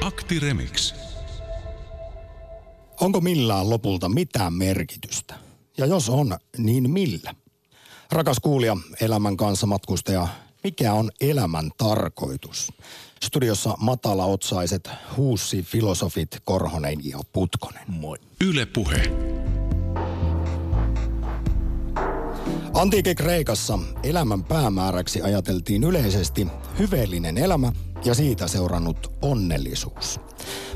[0.00, 0.94] Akti Remix.
[3.00, 5.34] Onko millään lopulta mitään merkitystä?
[5.78, 7.34] Ja jos on, niin millä?
[8.12, 10.28] Rakas kuulija, elämän kanssa matkustaja,
[10.64, 12.72] mikä on elämän tarkoitus?
[13.24, 17.84] Studiossa matalaotsaiset huussi filosofit Korhonen ja Putkonen.
[17.88, 18.18] Moi.
[18.40, 19.02] Yle Puhe.
[22.76, 26.46] Antiikin Kreikassa elämän päämääräksi ajateltiin yleisesti
[26.78, 27.72] hyveellinen elämä
[28.04, 30.20] ja siitä seurannut onnellisuus.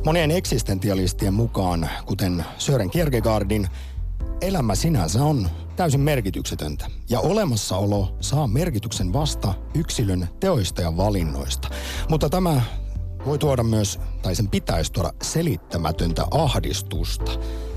[0.05, 3.69] Monien eksistentialistien mukaan, kuten Sören Kierkegaardin,
[4.41, 11.69] elämä sinänsä on täysin merkityksetöntä ja olemassaolo saa merkityksen vasta yksilön teoista ja valinnoista.
[12.09, 12.61] Mutta tämä
[13.27, 17.33] voi tuoda myös, tai sen pitäisi tuoda selittämätöntä ahdistusta.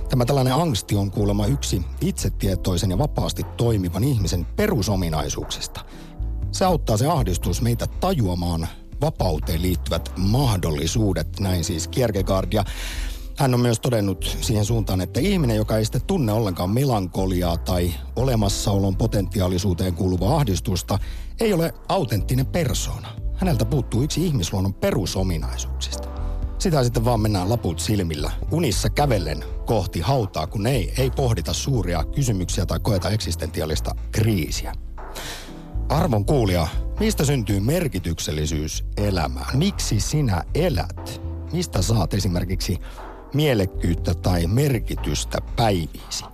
[0.10, 5.86] Tämä tällainen angsti on kuulemma yksi itsetietoisen ja vapaasti toimivan ihmisen perusominaisuuksista.
[6.52, 8.68] Se auttaa se ahdistus meitä tajuamaan
[9.02, 12.54] vapauteen liittyvät mahdollisuudet, näin siis Kierkegaard.
[12.54, 12.66] Ja
[13.38, 17.94] hän on myös todennut siihen suuntaan, että ihminen, joka ei sitten tunne ollenkaan melankoliaa tai
[18.16, 21.00] olemassaolon potentiaalisuuteen kuuluvaa ahdistusta,
[21.40, 23.08] ei ole autenttinen persoona.
[23.36, 26.13] Häneltä puuttuu yksi ihmisluonnon perusominaisuuksista.
[26.64, 32.04] Sitä sitten vaan mennään laput silmillä, unissa kävellen kohti hautaa, kun ei, ei pohdita suuria
[32.04, 34.74] kysymyksiä tai koeta eksistentiaalista kriisiä.
[35.90, 36.68] Arvon kuulija,
[37.00, 39.58] mistä syntyy merkityksellisyys elämään?
[39.58, 41.22] Miksi sinä elät?
[41.52, 42.78] Mistä saat esimerkiksi
[43.34, 46.26] mielekkyyttä tai merkitystä päiviisi?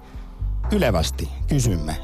[0.72, 1.98] Ylevästi kysymme,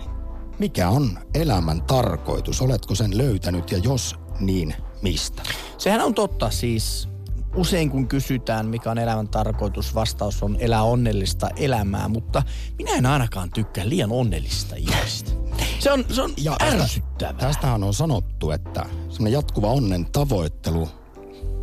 [0.59, 2.61] mikä on elämän tarkoitus?
[2.61, 5.43] Oletko sen löytänyt ja jos niin, mistä?
[5.77, 7.14] Sehän on totta siis.
[7.55, 12.43] Usein kun kysytään, mikä on elämän tarkoitus, vastaus on elää onnellista elämää, mutta
[12.77, 15.31] minä en ainakaan tykkää liian onnellisista ihmisistä.
[15.79, 17.33] Se on, se on ja ärsyttävää.
[17.33, 20.89] Tästähän on sanottu, että semmoinen jatkuva onnen tavoittelu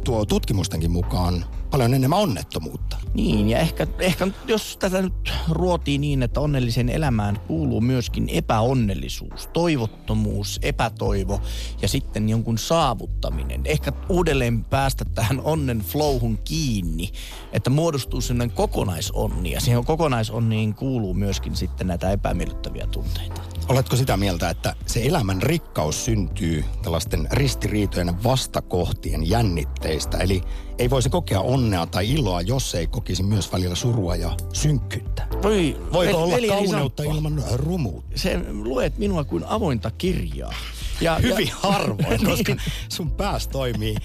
[0.04, 2.96] tuo tutkimustenkin mukaan paljon enemmän onnettomuutta.
[3.14, 9.46] Niin, ja ehkä, ehkä jos tätä nyt ruotii niin, että onnelliseen elämään kuuluu myöskin epäonnellisuus,
[9.52, 11.40] toivottomuus, epätoivo
[11.82, 13.60] ja sitten jonkun saavuttaminen.
[13.64, 17.12] Ehkä uudelleen päästä tähän onnen flowhun kiinni,
[17.52, 23.42] että muodostuu sellainen kokonaisonni ja siihen kokonaisonniin kuuluu myöskin sitten näitä epämiellyttäviä tunteita.
[23.72, 30.18] Oletko sitä mieltä, että se elämän rikkaus syntyy tällaisten ristiriitojen vastakohtien jännitteistä?
[30.18, 30.42] Eli
[30.78, 35.26] ei voisi kokea onnea tai iloa, jos ei kokisi myös välillä surua ja synkkyyttä.
[35.42, 38.18] Voi, Voiko olla kauneutta ilman rumuutta?
[38.18, 40.54] Se luet minua kuin avointa kirjaa.
[41.00, 42.56] Ja, Hyvin ja, harvoin, koska
[42.88, 43.96] sun pääs toimii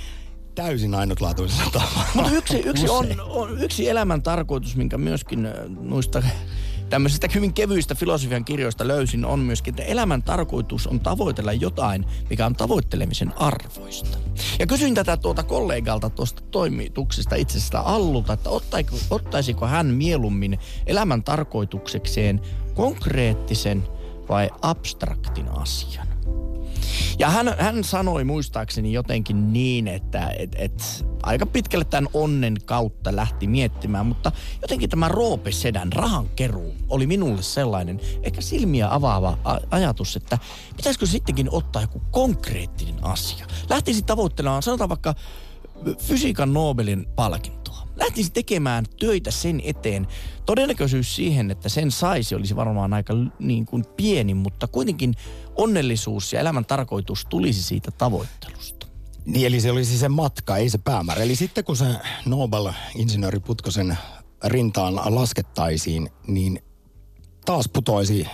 [0.56, 2.08] täysin ainutlaatuisella tavalla.
[2.14, 6.24] Mutta yksi, yksi, on, on, yksi elämän tarkoitus, minkä myöskin äh, noista
[6.90, 12.46] tämmöisistä hyvin kevyistä filosofian kirjoista löysin, on myöskin, että elämän tarkoitus on tavoitella jotain, mikä
[12.46, 14.18] on tavoittelemisen arvoista.
[14.60, 21.24] Ja kysyin tätä tuota kollegalta tuosta toimituksesta itsestä Allulta, että ottaiko, ottaisiko hän mieluummin elämän
[21.24, 22.42] tarkoituksekseen
[22.76, 23.88] konkreettisen
[24.30, 26.07] vai abstraktin asian.
[27.20, 33.16] Ja hän, hän sanoi muistaakseni jotenkin niin, että et, et, aika pitkälle tämän onnen kautta
[33.16, 39.38] lähti miettimään, mutta jotenkin tämä Roope Sedän rahankeruu oli minulle sellainen ehkä silmiä avaava
[39.72, 40.38] ajatus, että
[40.78, 43.46] pitäisikö sittenkin ottaa joku konkreettinen asia.
[43.70, 45.16] Lähtisi tavoittelemaan, sanotaan vaikka
[46.00, 47.57] fysiikan Nobelin palkintoa
[48.00, 50.08] lähtisi tekemään töitä sen eteen.
[50.46, 55.14] Todennäköisyys siihen, että sen saisi, olisi varmaan aika niin kuin pieni, mutta kuitenkin
[55.56, 58.88] onnellisuus ja elämän tarkoitus tulisi siitä tavoittelusta.
[59.26, 61.24] Niin, eli se olisi se matka, ei se päämäärä.
[61.24, 61.86] Eli sitten kun se
[62.26, 63.98] Nobel-insinööri Putkosen
[64.44, 66.64] rintaan laskettaisiin, niin
[67.46, 68.28] taas putoisi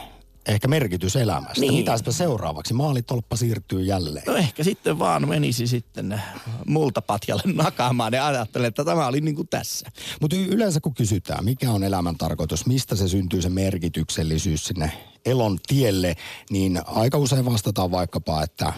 [0.45, 1.61] ehkä merkitys elämästä.
[1.61, 1.73] Niin.
[1.73, 2.73] Mitäspä seuraavaksi?
[2.73, 4.25] Maalitolppa siirtyy jälleen.
[4.27, 6.21] No ehkä sitten vaan menisi sitten
[6.67, 9.89] multapatjalle nakaamaan ja ajattelen, että tämä oli niin kuin tässä.
[10.21, 14.91] Mutta yleensä kun kysytään, mikä on elämän tarkoitus, mistä se syntyy se merkityksellisyys sinne
[15.25, 16.15] elon tielle,
[16.49, 18.73] niin aika usein vastataan vaikkapa, että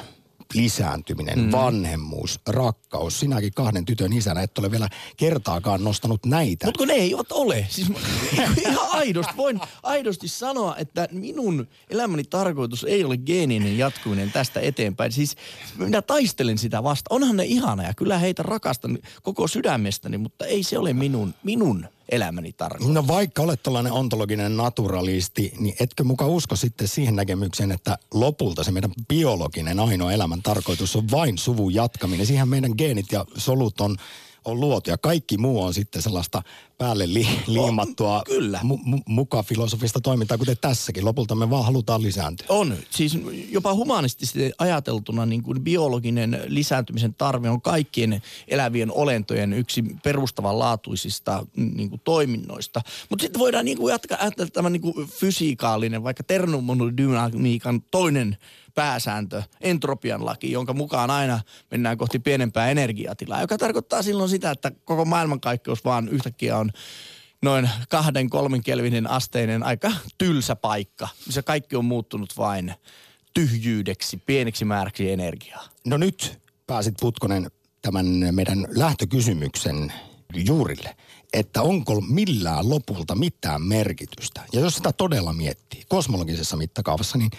[0.53, 1.51] lisääntyminen, mm.
[1.51, 3.19] vanhemmuus, rakkaus.
[3.19, 6.65] Sinäkin kahden tytön isänä et ole vielä kertaakaan nostanut näitä.
[6.65, 7.67] Mutta kun ne eivät ole.
[7.69, 7.87] Siis
[8.61, 15.11] ihan aidosti, voin aidosti sanoa, että minun elämäni tarkoitus ei ole geeninen jatkuminen tästä eteenpäin.
[15.11, 15.35] Siis
[15.77, 17.07] minä taistelen sitä vasta.
[17.09, 21.87] Onhan ne ihana ja kyllä heitä rakastan koko sydämestäni, mutta ei se ole minun, minun
[22.09, 22.93] elämäni tarkoitus.
[22.93, 28.63] No vaikka olet tällainen ontologinen naturalisti, niin etkö muka usko sitten siihen näkemykseen, että lopulta
[28.63, 32.25] se meidän biologinen ainoa elämän tarkoitus on vain suvun jatkaminen.
[32.25, 33.97] Siihen meidän geenit ja solut on,
[34.45, 36.41] on luotu ja kaikki muu on sitten sellaista
[36.77, 38.59] päälle li, liimattua kyllä.
[38.63, 41.05] Mu, mu, muka filosofista toimintaa, kuten tässäkin.
[41.05, 42.45] Lopulta me vaan halutaan lisääntyä.
[42.49, 42.75] On.
[42.89, 43.19] Siis
[43.49, 51.89] jopa humanistisesti ajateltuna niin kuin biologinen lisääntymisen tarve on kaikkien elävien olentojen yksi perustavanlaatuisista niin
[51.89, 52.81] kuin toiminnoista.
[53.09, 58.37] Mutta sitten voidaan niin kuin jatkaa ajatella tämä niin kuin fysiikaalinen, vaikka termodynamiikan toinen
[58.75, 61.39] pääsääntö, entropian laki, jonka mukaan aina
[61.71, 66.71] mennään kohti pienempää energiatilaa, joka tarkoittaa silloin sitä, että koko maailmankaikkeus vaan yhtäkkiä on
[67.41, 72.73] noin kahden, kolmen kelvinin asteinen aika tylsä paikka, missä kaikki on muuttunut vain
[73.33, 75.69] tyhjyydeksi, pieneksi määräksi energiaa.
[75.85, 77.51] No nyt pääsit Putkonen
[77.81, 79.93] tämän meidän lähtökysymyksen
[80.35, 80.95] juurille,
[81.33, 84.41] että onko millään lopulta mitään merkitystä.
[84.53, 87.31] Ja jos sitä todella miettii kosmologisessa mittakaavassa, niin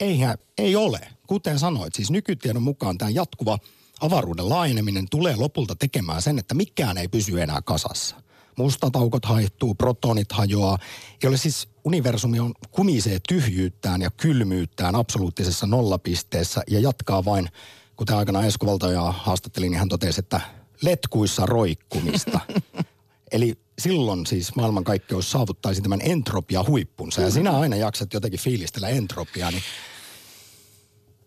[0.00, 1.00] eihän, ei ole.
[1.26, 3.58] Kuten sanoit, siis nykytiedon mukaan tämä jatkuva
[4.00, 8.16] avaruuden laajeneminen tulee lopulta tekemään sen, että mikään ei pysy enää kasassa.
[8.56, 10.78] Mustat aukot haihtuu, protonit hajoaa,
[11.22, 17.48] jolle siis universumi on kumisee tyhjyyttään ja kylmyyttään absoluuttisessa nollapisteessä ja jatkaa vain,
[17.96, 20.40] kuten aikana Esko Valtoja haastattelin, niin hän totesi, että
[20.82, 22.40] letkuissa roikkumista.
[23.32, 27.22] Eli silloin siis maailmankaikkeus saavuttaisi tämän entropia huippunsa.
[27.22, 29.62] Ja sinä aina jaksat jotenkin fiilistellä entropiaa, niin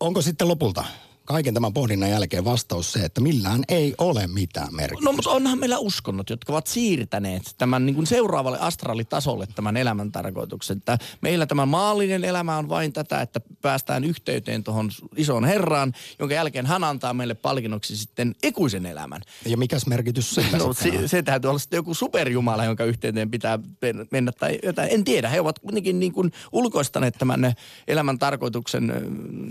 [0.00, 0.84] onko sitten lopulta
[1.32, 5.04] kaiken tämän pohdinnan jälkeen vastaus se, että millään ei ole mitään merkitystä.
[5.04, 10.12] No mutta onhan meillä uskonnot, jotka ovat siirtäneet tämän niin kuin seuraavalle astraalitasolle tämän elämän
[10.12, 10.76] tarkoituksen.
[10.76, 16.34] Että meillä tämä maallinen elämä on vain tätä, että päästään yhteyteen tuohon isoon herraan, jonka
[16.34, 19.20] jälkeen hän antaa meille palkinnoksi sitten ikuisen elämän.
[19.46, 23.58] Ja mikäs merkitys sillä no, se, se täytyy olla sitten joku superjumala, jonka yhteyteen pitää
[24.10, 24.88] mennä tai jotain.
[24.92, 27.54] En tiedä, he ovat kuitenkin niin kuin ulkoistaneet tämän
[27.88, 28.92] elämän tarkoituksen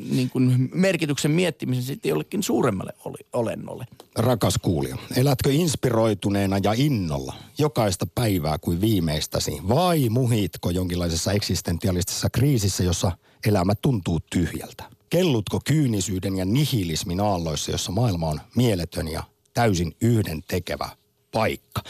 [0.09, 2.93] niin kuin merkityksen miettimisen kehittymisen sitten jollekin suuremmalle
[3.33, 3.85] olennolle.
[4.15, 12.83] Rakas kuulija, elätkö inspiroituneena ja innolla jokaista päivää kuin viimeistäsi vai muhitko jonkinlaisessa eksistentialistisessa kriisissä,
[12.83, 13.11] jossa
[13.47, 14.83] elämä tuntuu tyhjältä?
[15.09, 19.23] Kellutko kyynisyyden ja nihilismin aalloissa, jossa maailma on mieletön ja
[19.53, 20.89] täysin yhden tekevä
[21.31, 21.81] paikka?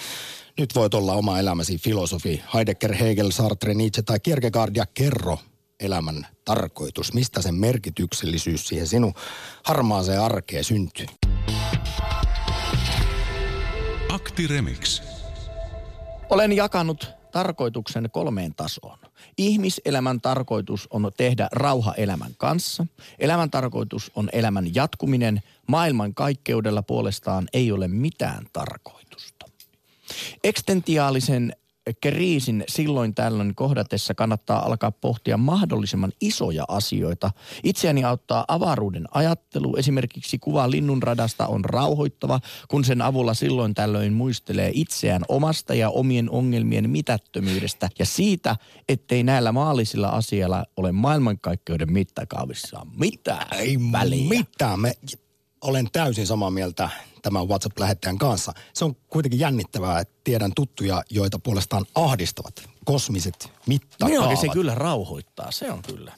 [0.57, 5.37] Nyt voit olla oma elämäsi filosofi Heidegger, Hegel, Sartre, Nietzsche tai Kierkegaard ja kerro
[5.79, 7.13] elämän tarkoitus?
[7.13, 9.13] Mistä sen merkityksellisyys siihen sinun
[9.63, 11.05] harmaaseen arkeen syntyy?
[14.09, 15.01] Akti Remix.
[16.29, 18.97] Olen jakanut tarkoituksen kolmeen tasoon.
[19.37, 22.85] Ihmiselämän tarkoitus on tehdä rauha elämän kanssa.
[23.19, 25.41] Elämän tarkoitus on elämän jatkuminen.
[25.67, 29.45] Maailman kaikkeudella puolestaan ei ole mitään tarkoitusta.
[30.43, 31.55] Ekstentiaalisen
[32.01, 37.31] kriisin silloin tällöin kohdatessa kannattaa alkaa pohtia mahdollisimman isoja asioita.
[37.63, 39.75] Itseäni auttaa avaruuden ajattelu.
[39.75, 46.29] Esimerkiksi kuva linnunradasta on rauhoittava, kun sen avulla silloin tällöin muistelee itseään omasta ja omien
[46.29, 48.55] ongelmien mitättömyydestä ja siitä,
[48.89, 54.29] ettei näillä maallisilla asialla ole maailmankaikkeuden mittakaavissa mitään Ei väliä.
[54.29, 54.79] mitään.
[54.79, 54.93] Me
[55.61, 56.89] olen täysin samaa mieltä
[57.21, 58.53] tämän WhatsApp-lähettäjän kanssa.
[58.73, 64.19] Se on kuitenkin jännittävää, että tiedän tuttuja, joita puolestaan ahdistavat kosmiset mittakaavat.
[64.19, 66.13] Minua se kyllä rauhoittaa, se on kyllä.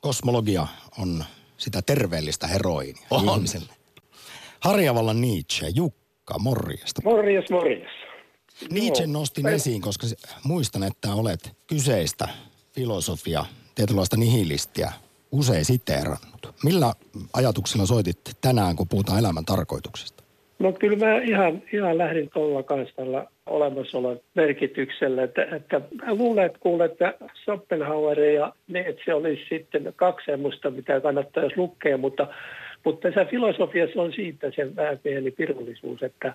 [0.00, 0.66] Kosmologia
[0.98, 1.24] on
[1.56, 3.36] sitä terveellistä heroinia on.
[3.36, 3.72] ihmiselle.
[4.60, 7.02] Harjavallan Nietzsche, Jukka, morjesta.
[7.04, 7.88] Morjes, morjes.
[8.70, 10.06] Nietzsche nostin esiin, koska
[10.44, 12.28] muistan, että olet kyseistä
[12.72, 13.44] filosofia,
[13.74, 14.92] tietynlaista nihilistiä
[15.32, 16.54] usein siteerannut.
[16.64, 16.92] Millä
[17.34, 20.22] ajatuksilla soitit tänään, kun puhutaan elämän tarkoituksesta?
[20.58, 25.22] No kyllä mä ihan, ihan lähdin tuolla kanssa tällä olemassaolon merkityksellä.
[25.22, 31.00] Että, että mä luulen, että kuulen, että Schopenhauer ja Nietzsche olisi sitten kaksi semmoista, mitä
[31.00, 32.26] kannattaisi lukea, mutta,
[32.84, 36.34] mutta tässä filosofiassa on siitä se vähän pieni pirullisuus, että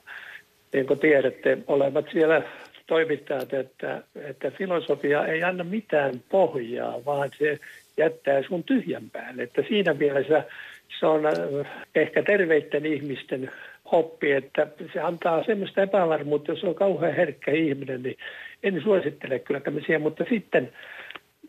[0.74, 2.42] niin kuin tiedätte, olevat siellä
[2.88, 7.60] toimittajat, että, että filosofia ei anna mitään pohjaa, vaan se
[7.98, 9.44] jättää sun tyhjän päälle.
[9.44, 10.44] Että siinä mielessä
[11.00, 11.34] se on äh,
[11.96, 13.52] ehkä terveiden ihmisten
[13.86, 18.18] oppi, että se antaa semmoista epävarmuutta, jos on kauhean herkkä ihminen, niin
[18.64, 20.72] en suosittele kyllä tämmöisiä, mutta sitten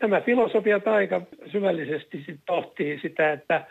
[0.01, 3.65] nämä filosofiat aika syvällisesti sit pohtii sitä, että,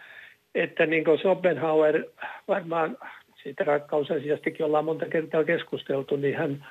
[0.54, 2.04] että niin kuin Schopenhauer
[2.48, 2.96] varmaan
[3.42, 6.66] siitä rakkausasiastakin ollaan monta kertaa keskusteltu, niin hän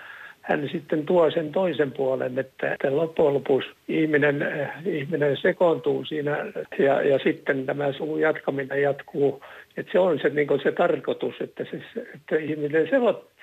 [0.47, 6.37] hän sitten tuo sen toisen puolen, että, että loppujen lopuksi ihminen, eh, ihminen sekoontuu siinä
[6.79, 9.43] ja, ja sitten tämä suvun jatkaminen jatkuu.
[9.77, 12.89] Että se on se, niin se tarkoitus, että, se, että ihminen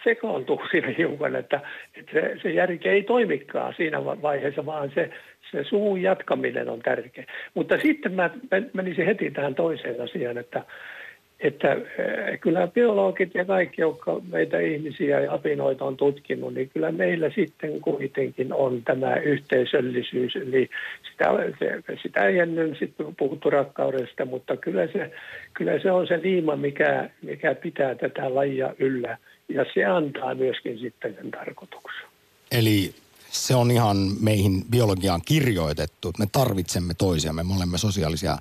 [0.05, 1.61] sekoontuu siinä hiukan, että,
[1.99, 5.11] että se, se järki ei toimikaan siinä vaiheessa, vaan se,
[5.51, 7.25] se suvun jatkaminen on tärkeä.
[7.55, 8.31] Mutta sitten mä
[8.73, 10.63] menisin heti tähän toiseen asiaan, että
[11.45, 16.93] että eh, kyllä biologit ja kaikki, jotka meitä ihmisiä ja apinoita on tutkinut, niin kyllä
[16.93, 20.37] meillä sitten kuitenkin on tämä yhteisöllisyys.
[20.37, 20.71] Eli
[21.11, 21.25] sitä,
[22.03, 25.11] sitä ei ennen sitten puhuttu rakkaudesta, mutta kyllä se,
[25.55, 29.19] kyllä se on se liima, mikä, mikä pitää tätä lajia yllä.
[29.49, 32.07] Ja se antaa myöskin sitten sen tarkoituksen.
[32.53, 32.95] Eli
[33.31, 38.37] se on ihan meihin biologiaan kirjoitettu, että me tarvitsemme toisiamme, me olemme sosiaalisia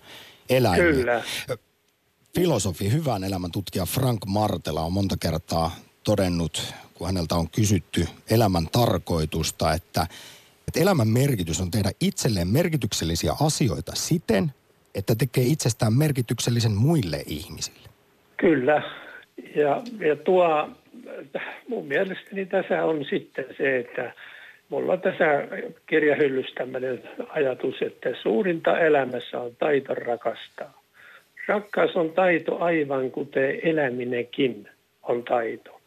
[0.49, 0.91] eläimiä.
[0.91, 1.23] Kyllä.
[2.39, 5.71] Filosofi, hyvän elämän tutkija Frank Martela on monta kertaa
[6.03, 10.01] todennut, kun häneltä on kysytty elämän tarkoitusta, että,
[10.67, 14.51] että elämän merkitys on tehdä itselleen merkityksellisiä asioita siten,
[14.95, 17.89] että tekee itsestään merkityksellisen muille ihmisille.
[18.37, 18.81] Kyllä.
[19.55, 20.69] Ja, ja tuo,
[21.67, 24.13] mun mielestäni tässä on sitten se, että
[24.69, 25.25] mulla on tässä
[25.87, 30.82] kirjahyllyssä tämmöinen ajatus, että suurinta elämässä on taito rakastaa.
[31.47, 34.69] Rakkaus on taito aivan kuten eläminenkin
[35.03, 35.81] on taito.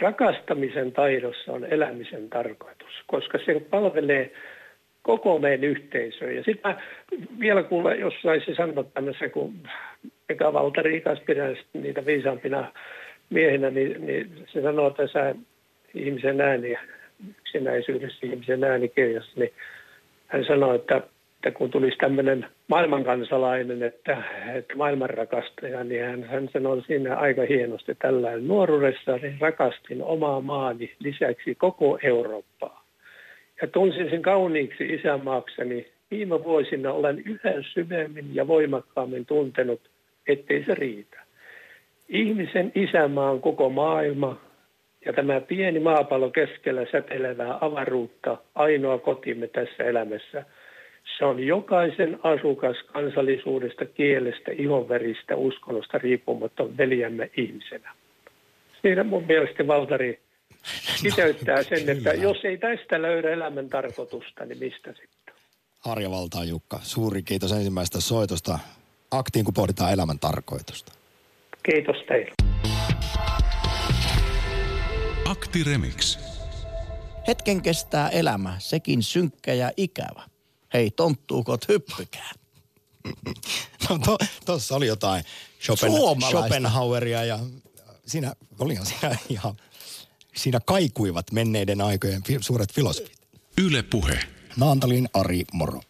[0.00, 4.30] Rakastamisen taidossa on elämisen tarkoitus, koska se palvelee
[5.02, 6.30] koko meidän yhteisöä.
[6.30, 6.76] Ja sitten
[7.40, 9.54] vielä kuule, jos saisi sanoa tämmöisen, kun
[10.28, 11.02] Eka Valtari
[11.72, 12.72] niitä viisaampina
[13.30, 15.34] miehinä, niin, niin se sanoo tässä
[15.94, 16.76] ihmisen ääni,
[17.38, 19.52] yksinäisyydessä ihmisen äänikirjassa, niin
[20.26, 21.02] hän sanoi, että
[21.46, 24.22] että kun tulisi tämmöinen maailmankansalainen, että,
[24.54, 28.48] että maailmanrakastaja, niin hän, hän sanoi siinä aika hienosti tällainen.
[28.48, 32.84] Nuoruudessa niin rakastin omaa maani lisäksi koko Eurooppaa.
[33.62, 35.86] Ja tunsin sen kauniiksi isämaakseni.
[36.10, 39.80] Viime vuosina olen yhä syvemmin ja voimakkaammin tuntenut,
[40.28, 41.20] ettei se riitä.
[42.08, 44.40] Ihmisen isämaa on koko maailma,
[45.04, 50.44] ja tämä pieni maapallo keskellä säteilevää avaruutta, ainoa kotimme tässä elämässä–
[51.18, 57.92] se on jokaisen asukas kansallisuudesta, kielestä, ihonveristä, uskonnosta riippumatta veljämme ihmisenä.
[58.82, 60.20] Siinä mun mielestä Valtari
[61.02, 65.34] kiteyttää sen, että jos ei tästä löydä elämän tarkoitusta, niin mistä sitten?
[65.80, 68.58] Harja Valtaa Jukka, suuri kiitos ensimmäisestä soitosta
[69.10, 70.92] aktiin, kun pohditaan elämän tarkoitusta.
[71.62, 72.32] Kiitos teille.
[75.24, 76.18] Akti Remix.
[77.28, 80.35] Hetken kestää elämä, sekin synkkä ja ikävä
[80.76, 82.30] hei tonttuukot hyppykää.
[83.90, 85.24] No tuossa to, oli jotain
[85.60, 85.92] Schopen,
[86.28, 87.38] Schopenhaueria ja
[88.06, 89.54] siinä olihan siinä ihan,
[90.34, 93.18] siinä kaikuivat menneiden aikojen fi, suuret filosofit.
[93.66, 94.18] Yle Puhe.
[94.60, 95.80] Naantalin Ari, moro.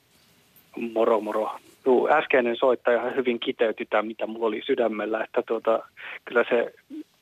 [0.92, 1.58] Moro, moro.
[1.84, 5.78] Tuu, äskeinen soittaja hyvin kiteytti tämä, mitä mulla oli sydämellä, että tuota,
[6.24, 6.74] kyllä se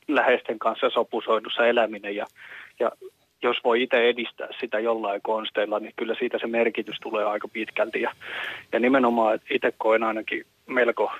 [0.07, 2.25] läheisten kanssa sopusoinnussa eläminen ja,
[2.79, 2.91] ja
[3.45, 8.01] jos voi itse edistää sitä jollain konsteilla, niin kyllä siitä se merkitys tulee aika pitkälti.
[8.01, 8.11] Ja,
[8.71, 11.11] ja nimenomaan itse koen ainakin melko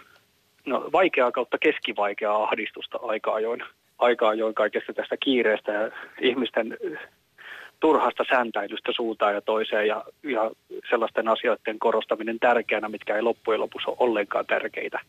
[0.66, 3.64] no, vaikeaa kautta keskivaikeaa ahdistusta aika ajoin,
[4.00, 5.92] aika ajoin kaikesta tästä kiireestä ja
[6.22, 6.78] ihmisten
[7.80, 10.52] turhasta sääntäilystä suuntaan ja toiseen ja, ja
[10.90, 15.00] sellaisten asioiden korostaminen tärkeänä, mitkä ei loppujen lopuksi ole ollenkaan tärkeitä.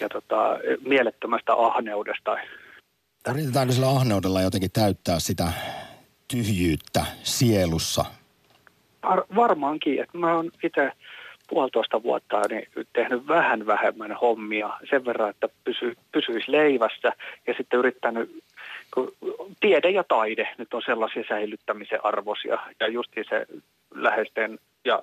[0.00, 2.36] Ja tota, mielettömästä ahneudesta.
[3.30, 5.52] Yritetäänkö sillä ahneudella jotenkin täyttää sitä
[6.30, 8.04] tyhjyyttä sielussa?
[9.02, 10.92] Var, varmaankin, että mä oon itse
[11.48, 17.12] puolitoista vuotta niin tehnyt vähän vähemmän hommia sen verran, että pysy, pysyisi leivässä
[17.46, 18.42] ja sitten yrittänyt,
[18.94, 19.12] kun
[19.60, 23.46] tiede ja taide nyt on sellaisia säilyttämisen arvoisia ja just se
[23.94, 25.02] läheisten ja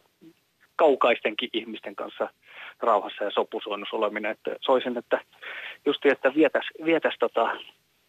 [0.76, 2.30] kaukaistenkin ihmisten kanssa
[2.80, 5.22] rauhassa ja sopusoinnussa oleminen, että soisin, että
[5.86, 7.58] just että vietäisi vietäis tota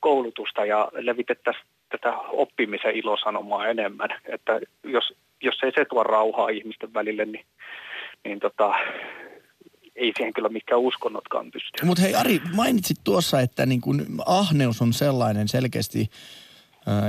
[0.00, 4.08] koulutusta ja levitettäisiin tätä oppimisen ilosanomaa enemmän.
[4.24, 7.44] Että jos, jos ei se tuo rauhaa ihmisten välille, niin,
[8.24, 8.74] niin tota,
[9.96, 11.84] ei siihen kyllä mikään uskonnotkaan pysty.
[11.84, 16.10] Mutta hei Ari, mainitsit tuossa, että niin kun ahneus on sellainen selkeästi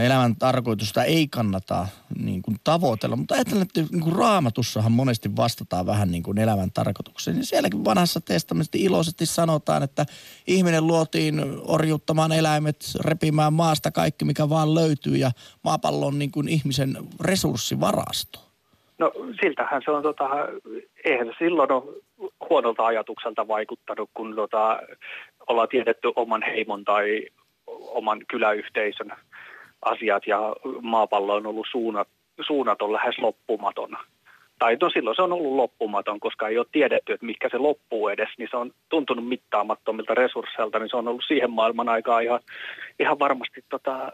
[0.05, 1.87] elämän tarkoitusta ei kannata
[2.23, 3.15] niin kuin tavoitella.
[3.15, 7.37] Mutta ajattelen, että niin kuin raamatussahan monesti vastataan vähän niin kuin elämän tarkoitukseen.
[7.37, 10.05] Ja sielläkin vanhassa testamentissa iloisesti sanotaan, että
[10.47, 15.15] ihminen luotiin orjuttamaan eläimet, repimään maasta kaikki, mikä vaan löytyy.
[15.15, 15.31] Ja
[15.63, 18.39] maapallo on niin kuin ihmisen resurssivarasto.
[18.97, 20.29] No siltähän se on, tota,
[21.03, 21.83] eihän silloin ole
[22.49, 24.79] huonolta ajatukselta vaikuttanut, kun tota,
[25.47, 27.25] ollaan tiedetty oman heimon tai
[27.67, 29.11] oman kyläyhteisön
[29.81, 32.07] asiat ja maapallo on ollut suunnat,
[32.41, 33.97] suunnaton lähes loppumaton.
[34.59, 38.07] Tai no silloin se on ollut loppumaton, koska ei ole tiedetty, että mikä se loppuu
[38.07, 42.39] edes, niin se on tuntunut mittaamattomilta resursseilta, niin se on ollut siihen maailman aikaan ihan,
[42.99, 44.11] ihan varmasti tota,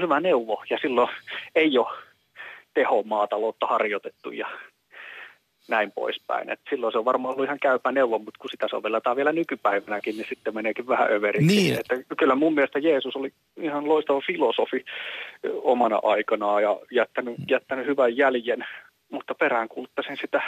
[0.00, 0.62] hyvä neuvo.
[0.70, 1.08] Ja silloin
[1.54, 1.98] ei ole
[2.74, 4.48] tehomaataloutta harjoitettu ja
[5.68, 6.50] näin poispäin.
[6.50, 10.16] Et silloin se on varmaan ollut ihan käypä neuvo, mutta kun sitä sovelletaan vielä nykypäivänäkin,
[10.16, 11.46] niin sitten meneekin vähän överiksi.
[11.46, 11.80] Niin.
[11.80, 14.84] Että kyllä mun mielestä Jeesus oli ihan loistava filosofi
[15.62, 18.64] omana aikanaan ja jättänyt, jättänyt hyvän jäljen,
[19.10, 20.42] mutta peräänkuuluttaisin sitä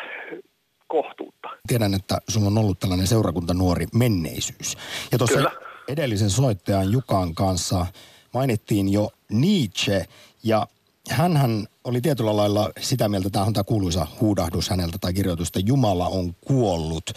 [0.87, 1.49] kohtuutta.
[1.67, 4.77] Tiedän, että sulla on ollut tällainen seurakuntanuori menneisyys.
[5.13, 5.51] Ja tuossa Kyllä.
[5.89, 7.87] edellisen soittajan Jukan kanssa
[8.35, 10.05] mainittiin jo Nietzsche
[10.45, 10.67] ja
[11.11, 15.61] hänhän oli tietyllä lailla sitä mieltä, tämä on tämä kuuluisa huudahdus häneltä tai kirjoitus, että
[15.61, 17.11] Jumala on kuollut.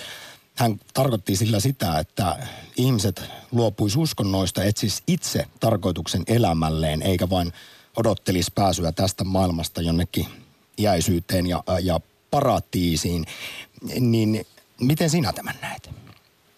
[0.56, 2.48] Hän tarkoitti sillä sitä, että
[2.78, 7.54] ihmiset luopuis uskonnoista, etsis itse tarkoituksen elämälleen, eikä vain
[7.98, 10.28] odottelisi pääsyä tästä maailmasta jonnekin
[10.78, 12.00] iäisyyteen ja, ja
[12.32, 13.26] paratiisiin.
[14.00, 14.46] Niin
[14.82, 15.90] miten sinä tämän näet?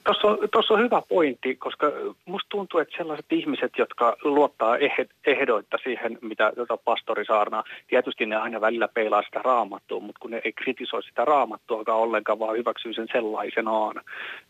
[0.03, 1.91] Tuossa on, tuossa on hyvä pointti, koska
[2.25, 8.25] musta tuntuu, että sellaiset ihmiset, jotka luottaa eh- ehdoitta siihen, mitä tota pastori saarnaa, tietysti
[8.25, 12.57] ne aina välillä peilaa sitä raamattua, mutta kun ne ei kritisoi sitä raamattuakaan ollenkaan, vaan
[12.57, 14.01] hyväksyy sen sellaisenaan,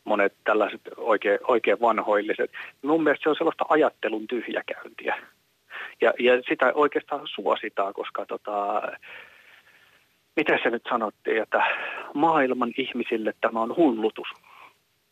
[0.04, 2.52] monet tällaiset oikein, oikein vanhoilliset.
[2.82, 5.16] Mun mielestä se on sellaista ajattelun tyhjäkäyntiä.
[6.02, 8.82] Ja, ja sitä oikeastaan suositaan, koska tota,
[10.36, 11.64] miten se nyt sanottiin, että
[12.14, 14.28] maailman ihmisille tämä on hullutus.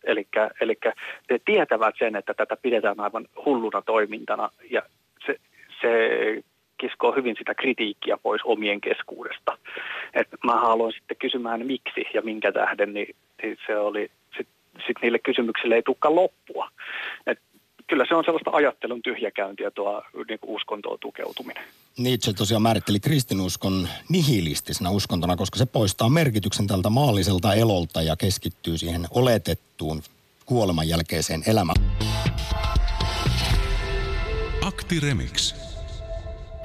[0.04, 0.28] Eli
[1.30, 4.82] ne tietävät sen, että tätä pidetään aivan hulluna toimintana ja
[5.26, 5.36] se,
[5.82, 5.90] se
[6.78, 9.58] kiskoo hyvin sitä kritiikkiä pois omien keskuudesta.
[10.14, 14.56] Et mä haluan sitten kysymään miksi ja minkä tähden, niin, niin se oli, sitten
[14.88, 16.70] sit niille kysymyksille ei tulekaan loppua.
[17.28, 17.40] Et
[17.88, 21.64] kyllä se on sellaista ajattelun tyhjäkäyntiä tuo niin uskontoon tukeutuminen.
[22.00, 28.78] Nietzsche tosiaan määritteli kristinuskon nihilistisena uskontona, koska se poistaa merkityksen tältä maalliselta elolta ja keskittyy
[28.78, 30.04] siihen oletettuun
[30.46, 31.92] kuoleman jälkeiseen elämään.
[34.62, 35.56] Akti Remix.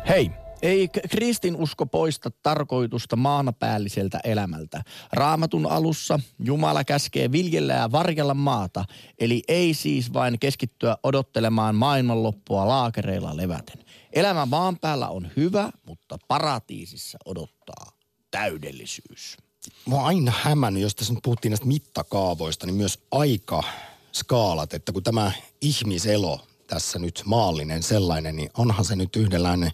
[0.08, 0.30] Hei,
[0.62, 4.82] ei kristinusko poista tarkoitusta maanapäälliseltä elämältä.
[5.12, 8.84] Raamatun alussa Jumala käskee viljellä ja varjella maata,
[9.18, 13.83] eli ei siis vain keskittyä odottelemaan maailmanloppua laakereilla leväten.
[14.14, 17.92] Elämä maan päällä on hyvä, mutta paratiisissa odottaa
[18.30, 19.36] täydellisyys.
[19.84, 25.02] Mua on aina hämännyt, jos tässä nyt puhuttiin näistä mittakaavoista, niin myös aikaskaalat, että kun
[25.02, 29.72] tämä ihmiselo tässä nyt maallinen sellainen, niin onhan se nyt yhdenlainen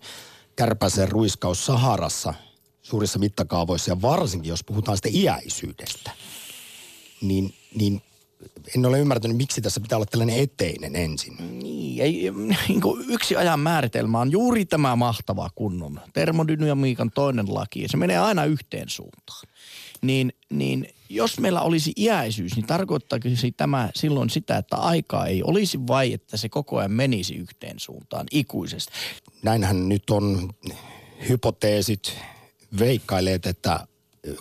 [0.57, 2.35] kärpäsen ruiskaus Saharassa
[2.83, 6.11] suurissa mittakaavoissa ja varsinkin jos puhutaan sitten iäisyydestä,
[7.21, 8.03] niin, niin
[8.77, 11.37] en ole ymmärtänyt, miksi tässä pitää olla tällainen eteinen ensin.
[11.59, 12.31] Niin, ei,
[12.69, 18.19] niin kuin yksi ajan määritelmä on juuri tämä mahtava kunnon termodynamiikan toinen laki, se menee
[18.19, 19.43] aina yhteen suuntaan.
[20.03, 25.87] Niin, niin jos meillä olisi iäisyys, niin tarkoittaako tämä silloin sitä, että aikaa ei olisi
[25.87, 28.93] vai että se koko ajan menisi yhteen suuntaan ikuisesti?
[29.43, 30.51] Näinhän nyt on
[31.29, 32.17] hypoteesit
[32.79, 33.87] veikkaileet, että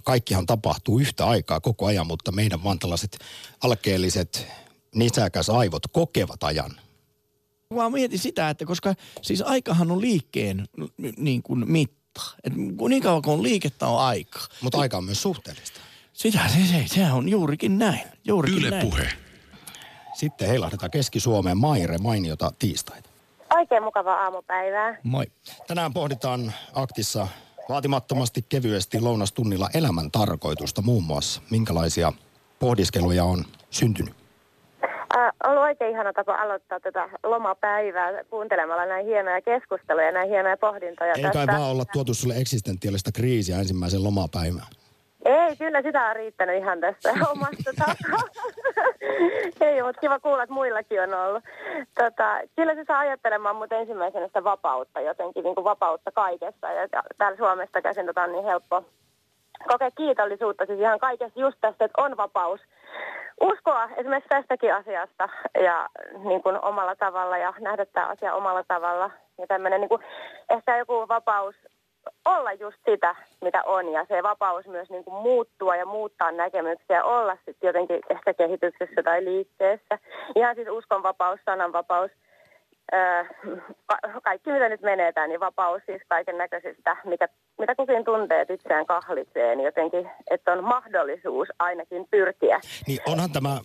[0.03, 3.19] kaikkihan tapahtuu yhtä aikaa koko ajan, mutta meidän vaan tällaiset
[3.63, 4.47] alkeelliset
[4.95, 6.71] nisäkäsaivot kokevat ajan.
[7.73, 10.65] Mä mietin sitä, että koska siis aikahan on liikkeen
[11.17, 12.21] niin kuin mitta.
[12.43, 14.39] Et niin kauan kuin on liikettä on aika.
[14.61, 15.79] Mutta aika on myös suhteellista.
[16.13, 18.01] Sitä se, se, se on juurikin näin.
[18.27, 18.89] Juurikin Yle näin.
[18.89, 19.09] Puhe.
[20.13, 23.09] Sitten heilahdetaan Keski-Suomeen Maire mainiota tiistaita.
[23.55, 24.97] Oikein mukavaa aamupäivää.
[25.03, 25.25] Moi.
[25.67, 27.27] Tänään pohditaan aktissa
[27.69, 31.41] vaatimattomasti kevyesti lounastunnilla elämän tarkoitusta muun muassa.
[31.49, 32.13] Minkälaisia
[32.60, 34.13] pohdiskeluja on syntynyt?
[35.17, 40.29] Äh, on ollut oikein ihana tapa aloittaa tätä lomapäivää kuuntelemalla näin hienoja keskusteluja ja näin
[40.29, 44.78] hienoja pohdintoja Ei kai vaan olla tuotu sulle eksistentiaalista kriisiä ensimmäisen lomapäivän.
[45.25, 48.27] Ei, kyllä sitä on riittänyt ihan tästä omasta takaa.
[49.62, 51.43] Ei, mutta kiva kuulla, että muillakin on ollut.
[51.99, 56.67] Tota, kyllä se saa ajattelemaan mutta ensimmäisenä sitä vapautta, jotenkin niin kuin vapautta kaikessa.
[56.67, 58.84] Ja ja täällä Suomesta käsin tota on niin helppo
[59.67, 62.62] kokea kiitollisuutta siis ihan kaikessa just tästä, että on vapaus.
[63.41, 65.29] Uskoa esimerkiksi tästäkin asiasta
[65.63, 65.89] ja
[66.23, 69.12] niin kuin omalla tavalla ja nähdä tämä asia omalla tavalla.
[69.38, 70.01] Ja tämmöinen niin kuin,
[70.49, 71.55] ehkä joku vapaus
[72.25, 77.03] olla just sitä, mitä on ja se vapaus myös niin kuin muuttua ja muuttaa näkemyksiä
[77.03, 79.99] olla sitten jotenkin ehkä kehityksessä tai liikkeessä.
[80.35, 82.12] Ihan siis uskonvapaus, sananvapaus,
[82.93, 83.23] öö,
[83.85, 87.27] ka- kaikki mitä nyt menee niin vapaus siis kaiken näköisistä, mikä,
[87.59, 92.59] mitä kukin tuntee, että itseään kahlitsee, niin jotenkin, että on mahdollisuus ainakin pyrkiä.
[92.88, 93.59] Niin onhan tämä,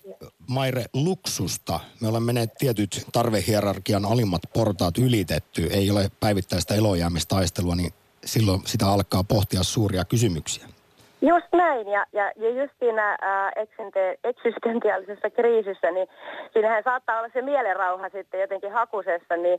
[0.49, 1.81] Maire, luksusta.
[2.01, 5.62] Me olemme ne tietyt tarvehierarkian alimmat portaat ylitetty.
[5.70, 7.92] Ei ole päivittäistä elojäämistaistelua, niin
[8.25, 10.67] silloin sitä alkaa pohtia suuria kysymyksiä.
[11.23, 13.19] Just näin, ja, ja, ja just siinä
[14.25, 16.09] eksistentiaalisessa kriisissä, niin
[16.53, 19.59] siinähän saattaa olla se mielenrauha sitten jotenkin hakusessa, niin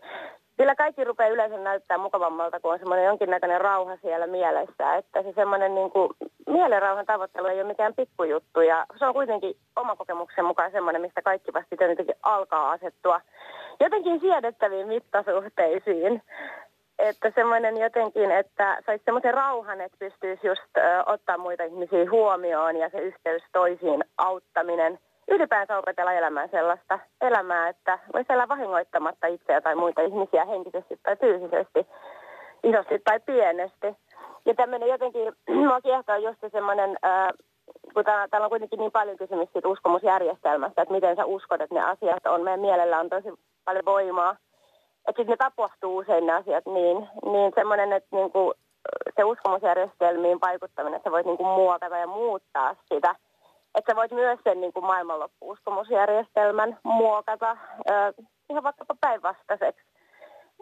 [0.57, 5.33] kyllä kaikki rupeaa yleensä näyttää mukavammalta, kun on semmoinen jonkinnäköinen rauha siellä mielessä, että se
[5.35, 6.09] semmoinen niin kuin,
[6.47, 11.21] mielenrauhan tavoittelu ei ole mikään pikkujuttu, ja se on kuitenkin oma kokemuksen mukaan semmoinen, mistä
[11.21, 13.21] kaikki vasta jotenkin alkaa asettua
[13.79, 16.21] jotenkin siedettäviin mittasuhteisiin
[16.99, 22.77] että semmoinen jotenkin, että saisi semmoisen rauhan, että pystyisi just ö, ottaa muita ihmisiä huomioon
[22.77, 24.99] ja se yhteys toisiin auttaminen.
[25.27, 31.15] Ylipäänsä opetella elämään sellaista elämää, että voisi elää vahingoittamatta itseä tai muita ihmisiä henkisesti tai
[31.15, 31.87] fyysisesti,
[32.63, 33.87] isosti tai pienesti.
[34.45, 35.33] Ja tämmöinen jotenkin,
[35.67, 37.43] mua kiehtoo just semmoinen, ö,
[37.93, 41.75] kun täällä, täällä on kuitenkin niin paljon kysymys siitä uskomusjärjestelmästä, että miten sä uskot, että
[41.75, 42.43] ne asiat on.
[42.43, 43.29] Meidän mielellä on tosi
[43.65, 44.35] paljon voimaa
[45.07, 48.53] että sitten ne tapahtuu usein ne asiat niin, niin semmoinen, että niinku,
[49.15, 53.15] se uskomusjärjestelmiin vaikuttaminen, että sä voit niinku muokata ja muuttaa sitä.
[53.75, 58.13] Että sä voit myös sen niinku maailmanloppu-uskomusjärjestelmän muokata äh,
[58.49, 59.85] ihan vaikkapa päinvastaiseksi.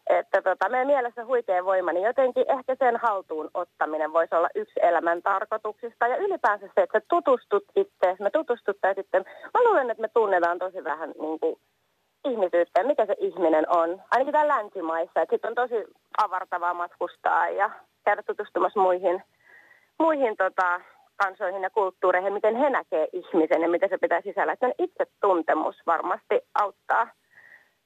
[0.09, 4.79] Että tota, meidän mielessä huikea voima, niin jotenkin ehkä sen haltuun ottaminen voisi olla yksi
[4.81, 6.07] elämän tarkoituksista.
[6.07, 10.59] Ja ylipäänsä se, että sä tutustut itse, me tutustuttaisiin sitten, mä luulen, että me tunnetaan
[10.59, 11.55] tosi vähän niin kuin,
[12.25, 14.01] ihmisyyttä ja mikä se ihminen on.
[14.11, 15.19] Ainakin täällä länsimaissa.
[15.29, 15.75] Sitten on tosi
[16.17, 17.69] avartavaa matkustaa ja
[18.05, 19.23] käydä tutustumassa muihin,
[19.99, 20.81] muihin tota,
[21.15, 24.53] kansoihin ja kulttuureihin, miten he näkee ihmisen ja miten se pitää sisällä.
[24.53, 27.07] Että itse tuntemus varmasti auttaa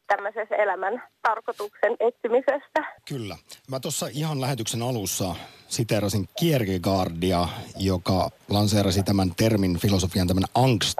[0.08, 2.96] tämmöisessä elämän tarkoituksen etsimisestä.
[3.10, 3.36] Kyllä.
[3.72, 5.36] Mä tuossa ihan lähetyksen alussa
[5.68, 7.48] siteerasin Kierkegaardia,
[7.80, 10.98] joka lanseerasi tämän termin filosofian tämän angst,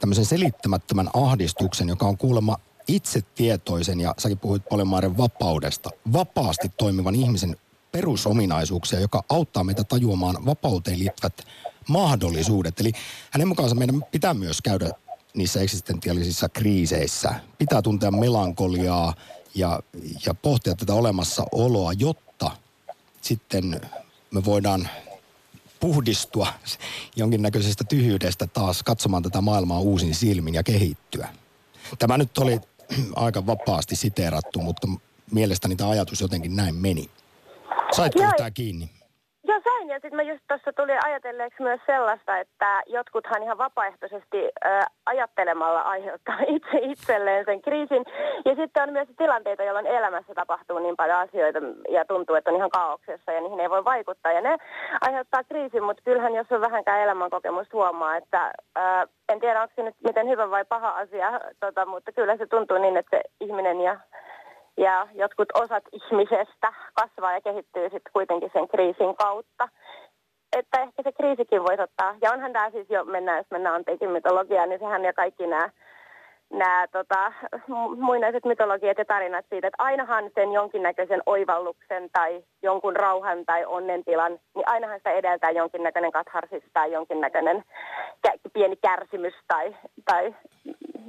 [0.00, 2.56] tämmöisen selittämättömän ahdistuksen, joka on kuulemma
[2.94, 7.56] itsetietoisen ja säkin puhuit paljon vapaudesta, vapaasti toimivan ihmisen
[7.92, 11.46] perusominaisuuksia, joka auttaa meitä tajuamaan vapauteen liittyvät
[11.88, 12.80] mahdollisuudet.
[12.80, 12.92] Eli
[13.30, 14.90] hänen mukaansa meidän pitää myös käydä
[15.34, 17.34] niissä eksistentiaalisissa kriiseissä.
[17.58, 19.14] Pitää tuntea melankoliaa
[19.54, 19.80] ja,
[20.26, 22.50] ja pohtia tätä olemassaoloa, jotta
[23.20, 23.80] sitten
[24.30, 24.88] me voidaan
[25.80, 26.46] puhdistua
[27.16, 31.28] jonkinnäköisestä tyhjyydestä taas katsomaan tätä maailmaa uusin silmin ja kehittyä.
[31.98, 32.60] Tämä nyt oli
[33.16, 34.88] aika vapaasti siteerattu, mutta
[35.30, 37.10] mielestäni tämä ajatus jotenkin näin meni.
[37.96, 38.90] Saitko yhtään kiinni?
[39.80, 39.88] Sain.
[39.88, 45.80] Ja sitten mä just tuossa tuli ajatelleeksi myös sellaista, että jotkuthan ihan vapaaehtoisesti äh, ajattelemalla
[45.80, 48.04] aiheuttaa itse itselleen sen kriisin.
[48.44, 52.56] Ja sitten on myös tilanteita, jolloin elämässä tapahtuu niin paljon asioita ja tuntuu, että on
[52.56, 54.32] ihan kaauksessa ja niihin ei voi vaikuttaa.
[54.32, 54.56] Ja ne
[55.00, 59.82] aiheuttaa kriisin, mutta kyllähän jos on vähänkään elämänkokemusta huomaa, että äh, en tiedä onko se
[59.82, 63.80] nyt miten hyvä vai paha asia, tota, mutta kyllä se tuntuu niin, että se ihminen
[63.80, 63.96] ja
[64.80, 69.68] ja jotkut osat ihmisestä kasvaa ja kehittyy sitten kuitenkin sen kriisin kautta.
[70.56, 74.10] Että ehkä se kriisikin voisi ottaa, ja onhan tämä siis jo, mennään, jos mennään antiikin
[74.10, 75.70] mytologiaan, niin sehän ja kaikki nämä
[76.50, 77.32] nämä tota,
[78.06, 84.32] muinaiset mytologiat ja tarinat siitä, että ainahan sen jonkinnäköisen oivalluksen tai jonkun rauhan tai onnentilan,
[84.54, 87.64] niin ainahan sitä edeltää jonkinnäköinen katharsis tai jonkinnäköinen
[88.52, 90.34] pieni kärsimys tai, tai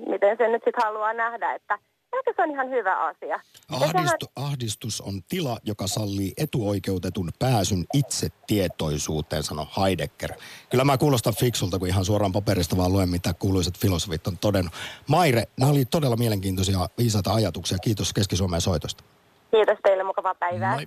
[0.07, 1.77] miten se nyt sitten haluaa nähdä, että
[2.13, 3.39] Ehkä se on ihan hyvä asia.
[3.69, 4.50] Ahdistu, sehän...
[4.52, 10.34] Ahdistus on tila, joka sallii etuoikeutetun pääsyn itsetietoisuuteen, sanoi Heidegger.
[10.69, 14.74] Kyllä mä kuulostan fiksulta, kun ihan suoraan paperista vaan luen, mitä kuuluiset filosofit on todennut.
[15.08, 17.78] Maire, nämä oli todella mielenkiintoisia viisaita ajatuksia.
[17.78, 19.04] Kiitos Keski-Suomeen soitosta.
[19.52, 20.74] Kiitos teille, mukavaa päivää.
[20.74, 20.86] Moi.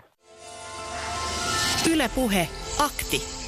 [1.91, 3.44] Yle Puhe, akti.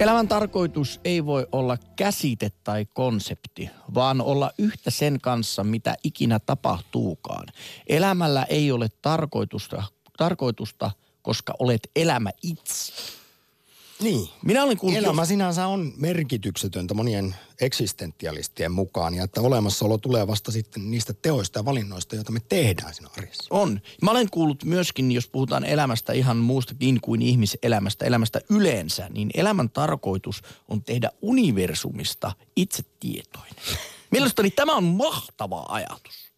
[0.00, 6.38] Elämän tarkoitus ei voi olla käsite tai konsepti, vaan olla yhtä sen kanssa, mitä ikinä
[6.38, 7.46] tapahtuukaan.
[7.86, 9.82] Elämällä ei ole tarkoitusta,
[10.16, 10.90] tarkoitusta
[11.22, 12.92] koska olet elämä itse.
[14.00, 14.28] Niin.
[14.44, 14.98] Minä olen kuullut...
[14.98, 15.28] Elämä jos...
[15.28, 21.64] sinänsä on merkityksetöntä monien eksistentialistien mukaan ja että olemassaolo tulee vasta sitten niistä teoista ja
[21.64, 23.44] valinnoista, joita me tehdään siinä arjessa.
[23.50, 23.80] On.
[24.02, 29.70] Mä olen kuullut myöskin, jos puhutaan elämästä ihan muustakin kuin ihmiselämästä, elämästä yleensä, niin elämän
[29.70, 33.54] tarkoitus on tehdä universumista itsetietoinen.
[34.10, 36.32] Mielestäni tämä on mahtava ajatus.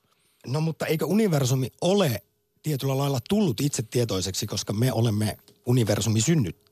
[0.47, 2.23] No mutta eikö universumi ole
[2.63, 6.66] tietyllä lailla tullut itsetietoiseksi, koska me olemme universumi synnyt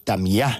[0.00, 0.52] käsittämiä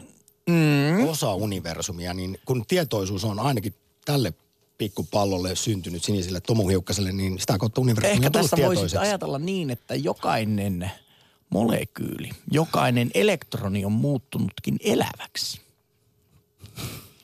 [0.47, 1.09] mm.
[1.09, 3.75] osa universumia, niin kun tietoisuus on ainakin
[4.05, 4.33] tälle
[4.79, 9.95] pikkupallolle syntynyt siniselle tomuhiukkaselle, niin sitä kautta universumi Ehkä on tässä voisi ajatella niin, että
[9.95, 10.91] jokainen
[11.51, 15.61] molekyyli, jokainen elektroni on muuttunutkin eläväksi.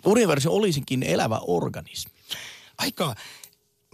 [0.04, 2.12] Universumi olisikin elävä organismi.
[2.78, 3.14] Aika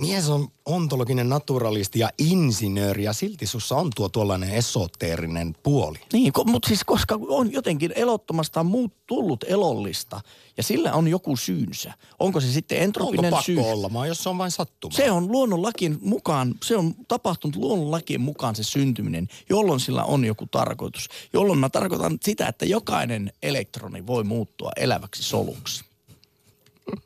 [0.00, 5.98] mies on ontologinen naturalisti ja insinööri ja silti sussa on tuo tuollainen esoteerinen puoli.
[6.12, 10.20] Niin, ko, mutta siis koska on jotenkin elottomasta on muut tullut elollista
[10.56, 11.92] ja sillä on joku syynsä.
[12.18, 13.60] Onko se sitten Onko entropinen pakko syy?
[13.60, 14.96] olla, vaan jos se on vain sattuma?
[14.96, 20.46] Se on luonnonlakien mukaan, se on tapahtunut luonnonlakien mukaan se syntyminen, jolloin sillä on joku
[20.46, 21.08] tarkoitus.
[21.32, 25.84] Jolloin mä tarkoitan sitä, että jokainen elektroni voi muuttua eläväksi soluksi.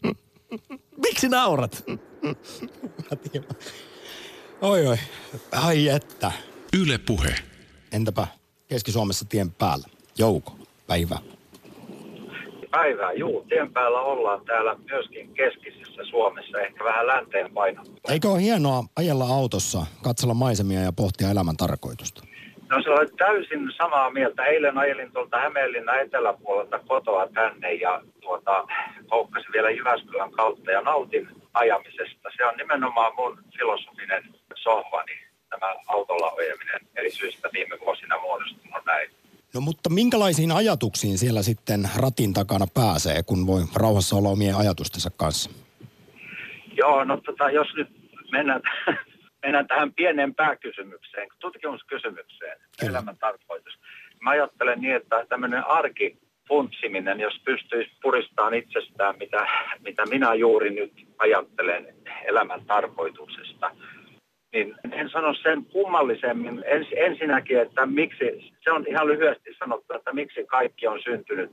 [1.07, 1.85] Miksi naurat?
[3.11, 3.49] Mä tiedän.
[4.61, 4.97] Oi oi,
[5.53, 6.33] ai että.
[6.83, 7.35] Yle Puhe.
[7.93, 8.27] Entäpä
[8.69, 9.89] Keski-Suomessa tien päällä?
[10.19, 10.53] Jouko,
[10.87, 11.19] päivä.
[12.71, 13.45] Päivää, juu.
[13.49, 17.99] Tien päällä ollaan täällä myöskin keskisessä Suomessa, ehkä vähän länteen painottuen.
[18.09, 22.23] Eikö ole hienoa ajella autossa, katsella maisemia ja pohtia elämän tarkoitusta?
[22.71, 24.45] No se oli täysin samaa mieltä.
[24.45, 28.67] Eilen ajelin tuolta Hämeenlinnan eteläpuolelta kotoa tänne ja tuota,
[29.09, 32.29] koukkasin vielä Jyväskylän kautta ja nautin ajamisesta.
[32.37, 34.23] Se on nimenomaan mun filosofinen
[34.55, 35.13] sohvani,
[35.51, 39.11] tämä autolla ajaminen eri syistä viime vuosina muodostunut näin.
[39.55, 45.11] No mutta minkälaisiin ajatuksiin siellä sitten ratin takana pääsee, kun voi rauhassa olla omien ajatustensa
[45.17, 45.51] kanssa?
[46.73, 47.89] Joo, no tota, jos nyt
[48.33, 48.63] mennään,
[49.45, 52.91] mennään tähän pieneen pääkysymykseen, tutkimuskysymykseen, Kyllä.
[52.91, 53.79] elämän tarkoitus.
[54.21, 59.47] Mä ajattelen niin, että tämmöinen arki funtsiminen, jos pystyisi puristamaan itsestään, mitä,
[59.85, 63.71] mitä minä juuri nyt ajattelen elämän tarkoituksesta,
[64.53, 66.65] niin en sano sen kummallisemmin.
[66.67, 71.51] Ens, ensinnäkin, että miksi, se on ihan lyhyesti sanottu, että miksi kaikki on syntynyt.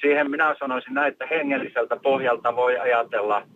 [0.00, 3.46] Siihen minä sanoisin näin, että hengelliseltä pohjalta voi ajatella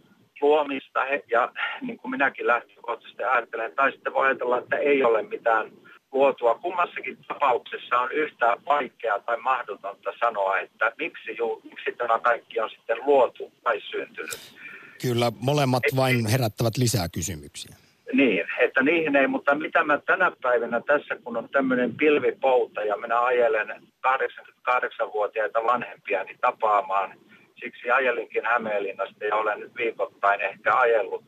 [0.40, 5.70] luomista ja niin kuin minäkin lähtökohtaisesti ajattelen, tai sitten voi ajatella, että ei ole mitään
[6.12, 6.54] luotua.
[6.54, 12.70] Kummassakin tapauksessa on yhtä vaikeaa tai mahdotonta sanoa, että miksi, ju, miksi tämä kaikki on
[12.70, 14.54] sitten luotu tai syntynyt.
[15.02, 17.76] Kyllä molemmat vain herättävät lisää kysymyksiä.
[18.12, 22.96] Niin, että niihin ei, mutta mitä mä tänä päivänä tässä, kun on tämmöinen pilvipouta ja
[22.96, 27.14] minä ajelen 88-vuotiaita vanhempiani tapaamaan,
[27.60, 31.24] siksi ajelinkin Hämeenlinnasta ja olen nyt viikoittain ehkä ajellut.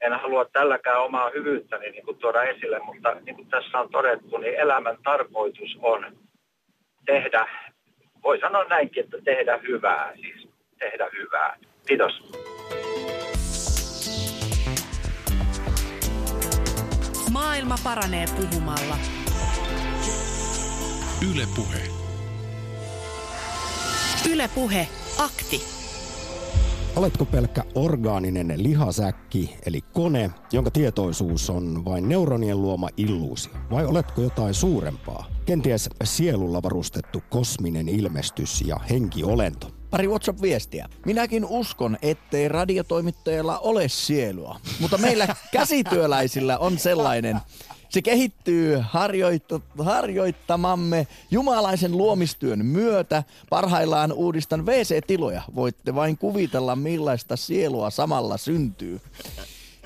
[0.00, 4.36] En halua tälläkään omaa hyvyyttäni niin kuin tuoda esille, mutta niin kuin tässä on todettu,
[4.36, 6.16] niin elämän tarkoitus on
[7.06, 7.48] tehdä,
[8.22, 11.56] voi sanoa näinkin, että tehdä hyvää, siis tehdä hyvää.
[11.86, 12.32] Kiitos.
[17.32, 18.96] Maailma paranee puhumalla.
[21.32, 21.82] Yle Puhe.
[24.32, 24.88] Yle Puhe.
[25.18, 25.85] Akti.
[26.96, 33.52] Oletko pelkkä orgaaninen lihasäkki, eli kone, jonka tietoisuus on vain neuronien luoma illuusio?
[33.70, 35.26] Vai oletko jotain suurempaa?
[35.46, 39.70] Kenties sielulla varustettu kosminen ilmestys ja henkiolento?
[39.90, 40.88] Pari WhatsApp-viestiä.
[41.06, 47.40] Minäkin uskon, ettei radiotoimittajalla ole sielua, mutta meillä käsityöläisillä on sellainen.
[47.88, 53.22] Se kehittyy harjoitt- harjoittamamme jumalaisen luomistyön myötä.
[53.50, 55.42] Parhaillaan uudistan WC-tiloja.
[55.54, 59.00] Voitte vain kuvitella, millaista sielua samalla syntyy.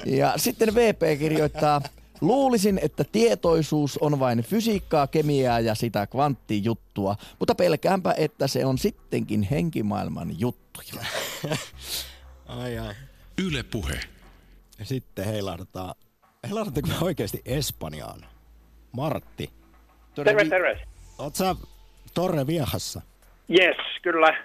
[0.06, 1.80] Ja sitten VP kirjoittaa,
[2.20, 8.78] luulisin, että tietoisuus on vain fysiikkaa, kemiaa ja sitä kvanttijuttua, mutta pelkäänpä, että se on
[8.78, 11.04] sittenkin henkimaailman juttuja.
[12.46, 12.94] Ai ai.
[13.38, 14.00] Yle Puhe.
[14.78, 15.94] Ja sitten heilahdetaan,
[16.48, 18.20] heilahdatteko me oikeasti Espanjaan?
[18.92, 19.50] Martti,
[20.14, 20.80] Terve, terve.
[21.18, 21.54] oot sä
[22.14, 23.00] Torre Viehassa?
[23.50, 24.36] Yes, kyllä.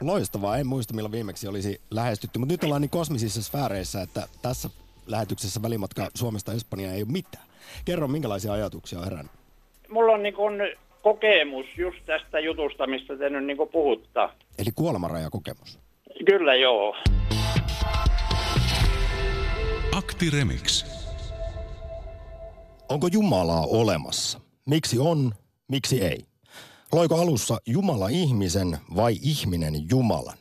[0.00, 4.70] Loistavaa, en muista milloin viimeksi olisi lähestytty, mutta nyt ollaan niin kosmisissa sfääreissä, että tässä
[5.06, 7.44] lähetyksessä välimatka Suomesta Espanjaan ei ole mitään.
[7.84, 9.32] Kerro, minkälaisia ajatuksia on herännyt?
[9.88, 10.52] Mulla on niin kun
[11.02, 14.34] kokemus just tästä jutusta, mistä te nyt niin kun puhuttaa.
[14.58, 15.78] Eli kuolemanrajakokemus.
[16.26, 16.96] Kyllä joo.
[19.96, 20.91] Akti Remix.
[22.92, 24.40] Onko Jumalaa olemassa?
[24.66, 25.34] Miksi on,
[25.68, 26.26] miksi ei?
[26.92, 30.38] Loiko alussa Jumala ihmisen vai ihminen Jumalan?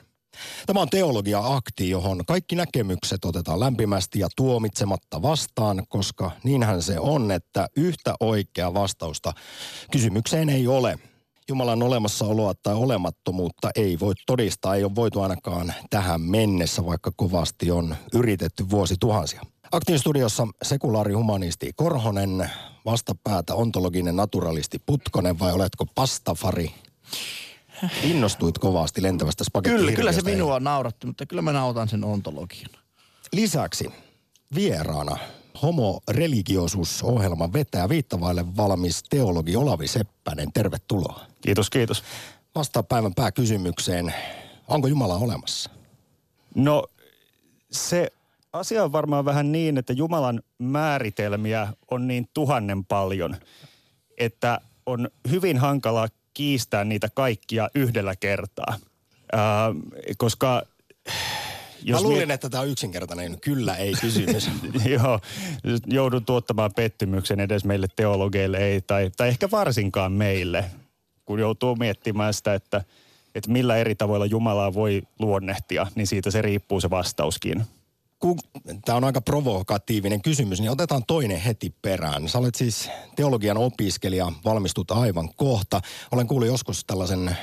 [0.66, 7.32] Tämä on teologia-akti, johon kaikki näkemykset otetaan lämpimästi ja tuomitsematta vastaan, koska niinhän se on,
[7.32, 9.34] että yhtä oikea vastausta
[9.92, 11.00] kysymykseen ei ole.
[11.50, 17.72] Jumalan olemassaoloa tai olemattomuutta ei voi todistaa, ei ole voitu ainakaan tähän mennessä, vaikka kovasti
[17.72, 19.42] on yritetty vuosituhansia.
[19.72, 22.50] Aktin studiossa sekulaari humanisti Korhonen,
[22.86, 26.72] vastapäätä ontologinen naturalisti Putkonen vai oletko pastafari?
[28.04, 32.70] Innostuit kovasti lentävästä Kyllä, kyllä se minua nauratti, mutta kyllä mä nautan sen ontologian.
[33.34, 33.92] Lisäksi
[34.56, 35.18] vieraana
[35.62, 40.54] Homo religiosus-ohjelman vetää viittavaille valmis teologi Olavi Seppänen.
[40.54, 41.26] Tervetuloa.
[41.42, 42.04] Kiitos, kiitos.
[42.56, 44.14] Vastaa päivän pääkysymykseen.
[44.68, 45.70] Onko Jumala olemassa?
[46.56, 46.88] No
[47.72, 48.12] se
[48.54, 53.36] asia on varmaan vähän niin, että Jumalan määritelmiä on niin tuhannen paljon,
[54.18, 58.78] että on hyvin hankala kiistää niitä kaikkia yhdellä kertaa.
[59.32, 59.74] Ää,
[60.18, 60.64] koska
[61.84, 62.32] Jos Mä luulin, miet...
[62.32, 64.50] että tämä on yksinkertainen kyllä ei kysymys.
[64.86, 65.20] Joo,
[65.86, 70.66] joudun tuottamaan pettymyksen edes meille teologeille ei, tai, tai ehkä varsinkaan meille,
[71.26, 72.84] kun joutuu miettimään sitä, että,
[73.36, 77.66] että millä eri tavoilla Jumalaa voi luonnehtia, niin siitä se riippuu se vastauskin.
[78.22, 78.40] Kun
[78.86, 82.30] tämä on aika provokatiivinen kysymys, niin otetaan toinen heti perään.
[82.30, 85.82] Sä olet siis teologian opiskelija, valmistut aivan kohta.
[86.12, 87.38] Olen kuullut joskus tällaisen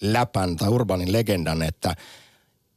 [0.00, 1.94] läpän tai urbanin legendan, että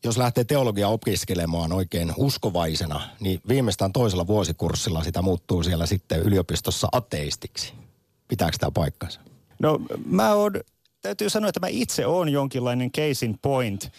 [0.04, 6.88] jos lähtee teologia opiskelemaan oikein uskovaisena, niin viimeistään toisella vuosikurssilla sitä muuttuu siellä sitten yliopistossa
[6.92, 7.74] ateistiksi.
[8.28, 9.22] Pitääkö tämä paikkansa?
[9.60, 10.54] No mä oon,
[11.02, 13.92] täytyy sanoa, että mä itse oon jonkinlainen case in point.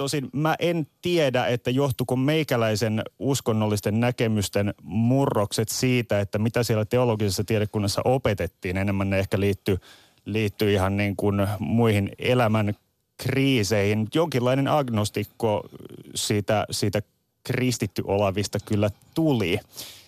[0.00, 7.44] Tosin mä en tiedä, että johtuuko meikäläisen uskonnollisten näkemysten murrokset siitä, että mitä siellä teologisessa
[7.44, 8.76] tiedekunnassa opetettiin.
[8.76, 9.78] Enemmän ne ehkä liittyy,
[10.24, 12.74] liittyy ihan niin kuin muihin elämän
[13.16, 14.08] kriiseihin.
[14.14, 15.68] Jonkinlainen agnostikko
[16.14, 17.02] siitä, siitä
[17.44, 19.60] kristitty olavista kyllä tuli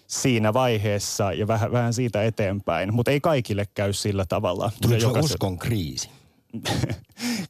[0.07, 4.71] siinä vaiheessa ja vähän, vähän siitä eteenpäin, mutta ei kaikille käy sillä tavalla.
[4.83, 6.22] Tuliko uskon kriisi?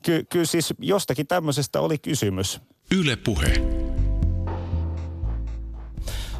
[0.02, 2.60] Ky- kyllä siis jostakin tämmöisestä oli kysymys.
[2.90, 3.52] Yle puhe.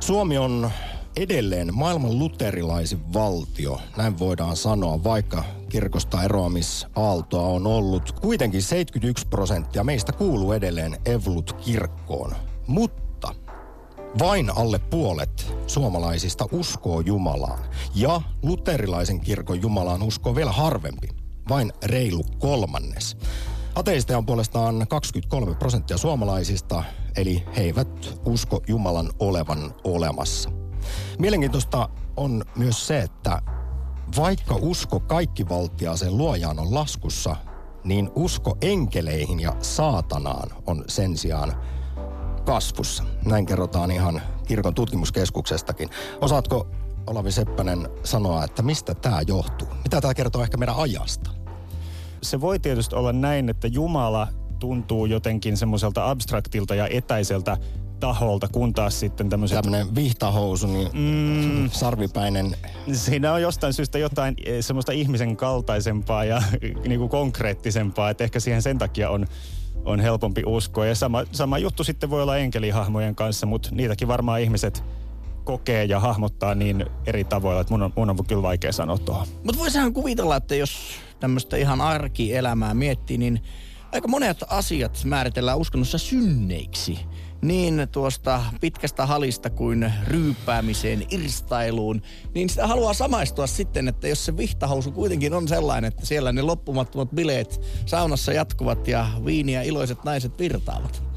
[0.01, 0.71] Suomi on
[1.17, 8.13] edelleen maailman luterilaisin valtio, näin voidaan sanoa, vaikka kirkosta eroamisaaltoa on ollut.
[8.13, 12.35] Kuitenkin 71 prosenttia meistä kuuluu edelleen Evlut-kirkkoon.
[12.67, 13.35] Mutta
[14.19, 17.65] vain alle puolet suomalaisista uskoo Jumalaan.
[17.95, 21.09] Ja luterilaisen kirkon Jumalaan uskoo vielä harvempi,
[21.49, 23.17] vain reilu kolmannes.
[23.75, 26.85] Ateisteja on puolestaan 23 prosenttia suomalaisista,
[27.17, 30.51] eli he eivät usko Jumalan olevan olemassa.
[31.19, 33.43] Mielenkiintoista on myös se, että
[34.17, 37.37] vaikka usko kaikki valtiaaseen luojaan on laskussa,
[37.85, 41.55] niin usko enkeleihin ja saatanaan on sen sijaan
[42.45, 43.05] kasvussa.
[43.25, 45.89] Näin kerrotaan ihan kirkon tutkimuskeskuksestakin.
[46.21, 46.69] Osaatko
[47.07, 49.69] Olavi Seppänen sanoa, että mistä tämä johtuu?
[49.85, 51.31] Mitä tämä kertoo ehkä meidän ajasta?
[52.23, 57.57] Se voi tietysti olla näin, että Jumala tuntuu jotenkin semmoiselta abstraktilta ja etäiseltä
[58.01, 59.61] taholta, kun taas sitten tämmöiset...
[59.63, 62.57] Tämmöinen vihtahousu, niin mm, sarvipäinen.
[62.93, 66.43] Siinä on jostain syystä jotain eh, semmoista ihmisen kaltaisempaa ja
[66.87, 69.27] niin kuin konkreettisempaa, että ehkä siihen sen takia on,
[69.85, 70.87] on helpompi uskoa.
[70.87, 74.85] Ja sama, sama juttu sitten voi olla enkelihahmojen kanssa, mutta niitäkin varmaan ihmiset
[75.45, 79.27] kokee ja hahmottaa niin eri tavoilla, että mun on, mun on kyllä vaikea sanoa tuohon.
[79.45, 80.79] Mutta voisihan kuvitella, että jos
[81.21, 83.41] tämmöistä ihan arkielämää miettii, niin
[83.93, 86.99] aika monet asiat määritellään uskonnossa synneiksi
[87.43, 92.03] niin tuosta pitkästä halista kuin ryyppäämiseen, irstailuun,
[92.35, 96.43] niin sitä haluaa samaistua sitten, että jos se vihtahousu kuitenkin on sellainen, että siellä ne
[96.43, 101.12] loppumattomat bileet saunassa jatkuvat ja viiniä iloiset naiset virtaavat.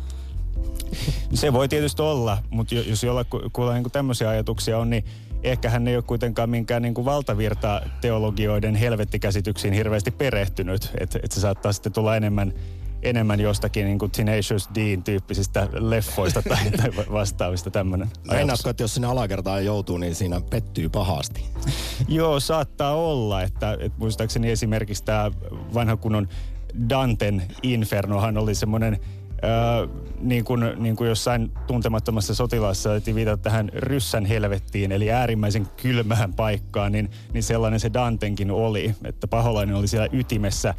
[1.33, 5.05] Se voi tietysti olla, mutta jos jollakulla niin tämmöisiä ajatuksia on, niin
[5.43, 10.91] ehkä hän ei ole kuitenkaan minkään niin kuin valtavirta teologioiden helvettikäsityksiin hirveästi perehtynyt.
[10.99, 12.53] Että et se saattaa sitten tulla enemmän
[13.05, 18.09] enemmän jostakin niin kuin Tenacious D-tyyppisistä leffoista tai, tai vastaavista tämmöinen.
[18.31, 21.45] Meinaatko, että jos sinne alakertaan joutuu, niin siinä pettyy pahasti?
[22.07, 23.41] Joo, saattaa olla.
[23.41, 25.31] Että, että muistaakseni esimerkiksi tämä
[25.73, 26.27] vanha kunnon
[26.89, 28.99] Danten Infernohan oli semmoinen
[30.19, 36.33] Niin, kuin, niin kuin jossain tuntemattomassa sotilaassa otettiin viitata tähän ryssän helvettiin, eli äärimmäisen kylmään
[36.33, 40.73] paikkaan, niin, niin sellainen se Dantenkin oli, että paholainen oli siellä ytimessä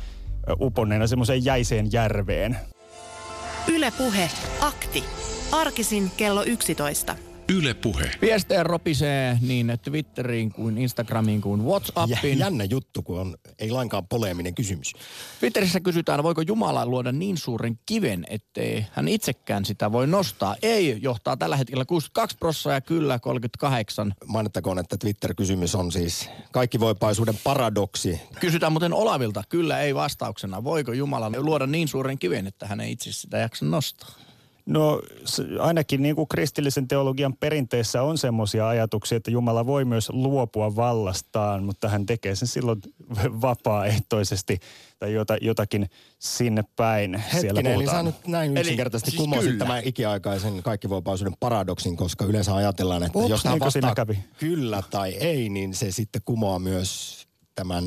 [0.61, 2.57] uponneena semmoiseen jäiseen järveen.
[3.69, 5.05] Ylepuhe akti.
[5.53, 7.17] Arkisin kello 11.
[7.49, 8.11] Yle Puhe.
[8.21, 12.39] Viestejä ropisee niin Twitteriin kuin Instagramiin kuin Whatsappiin.
[12.39, 14.93] Jännä juttu, kun on ei lainkaan poleeminen kysymys.
[15.41, 20.57] Twitterissä kysytään, voiko Jumala luoda niin suuren kiven, ettei hän itsekään sitä voi nostaa.
[20.63, 24.15] Ei, johtaa tällä hetkellä 62 prosenttia ja kyllä 38.
[24.27, 28.21] Mainittakoon, että Twitter-kysymys on siis kaikki voipaisuuden paradoksi.
[28.41, 30.65] Kysytään muuten Olavilta, kyllä ei vastauksena.
[30.65, 34.26] Voiko Jumala luoda niin suuren kiven, että hän ei itse sitä jaksa nostaa?
[34.67, 35.03] No
[35.61, 41.65] ainakin niin kuin kristillisen teologian perinteessä on semmoisia ajatuksia, että Jumala voi myös luopua vallastaan,
[41.65, 42.81] mutta hän tekee sen silloin
[43.43, 44.59] vapaaehtoisesti
[44.99, 47.15] tai jota, jotakin sinne päin.
[47.15, 52.55] Hetkinen, siellä eli sä nyt näin yksinkertaisesti siis kumosit tämän ikiaikaisen kaikkivoipaisuuden paradoksin, koska yleensä
[52.55, 54.19] ajatellaan, että Ups, jos hän vastaa kävi?
[54.39, 57.23] kyllä tai ei, niin se sitten kumoaa myös
[57.55, 57.85] tämän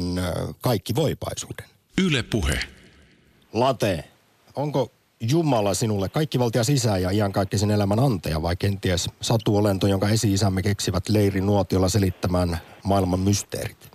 [0.61, 1.65] kaikkivoipaisuuden.
[1.97, 2.59] Yle Puhe.
[3.53, 4.03] Late,
[4.55, 4.91] onko
[5.21, 11.41] Jumala sinulle kaikkivaltia sisään ja iankaikkisen elämän antaja vai kenties satuolento, jonka esi-isämme keksivät leiri
[11.41, 13.91] nuotiolla selittämään maailman mysteerit?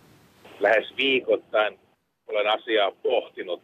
[0.61, 1.79] Lähes viikoittain
[2.27, 3.63] olen asiaa pohtinut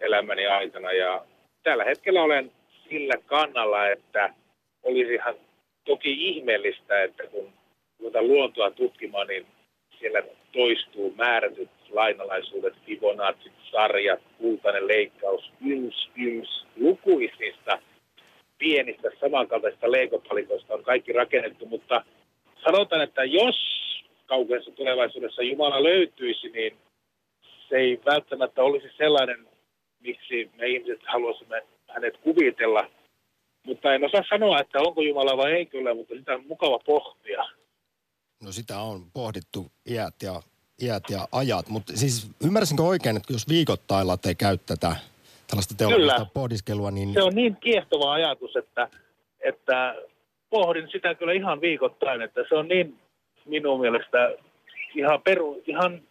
[0.00, 1.24] elämäni aikana ja
[1.62, 2.52] tällä hetkellä olen
[2.88, 4.34] sillä kannalla, että
[4.82, 5.34] olisihan
[5.84, 7.52] toki ihmeellistä, että kun
[8.20, 9.46] luontoa tutkimaan, niin
[10.02, 10.22] siellä
[10.52, 17.78] toistuu määrätyt lainalaisuudet, Fibonacci, sarjat, kultainen leikkaus, yms, yms, lukuisista
[18.58, 22.04] pienistä samankaltaisista leikopalikoista on kaikki rakennettu, mutta
[22.64, 23.56] sanotaan, että jos
[24.26, 26.76] kaukaisessa tulevaisuudessa Jumala löytyisi, niin
[27.68, 29.48] se ei välttämättä olisi sellainen,
[30.00, 32.86] miksi me ihmiset haluaisimme hänet kuvitella.
[33.66, 37.44] Mutta en osaa sanoa, että onko Jumala vai ei kyllä, mutta sitä on mukava pohtia.
[38.42, 40.42] No sitä on pohdittu iät ja,
[40.82, 44.96] iät ja ajat, mutta siis ymmärsinkö oikein, että jos viikoittailla te käy tätä
[45.46, 46.30] tällaista teologista Kyllä.
[46.34, 48.88] pohdiskelua, niin Se on niin kiehtova ajatus, että,
[49.40, 49.94] että
[50.50, 52.98] pohdin sitä kyllä ihan viikoittain, että se on niin
[53.44, 54.34] minun mielestä
[54.94, 56.02] ihan, peru, ihan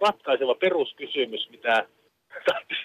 [0.00, 1.86] ratkaiseva peruskysymys, mitä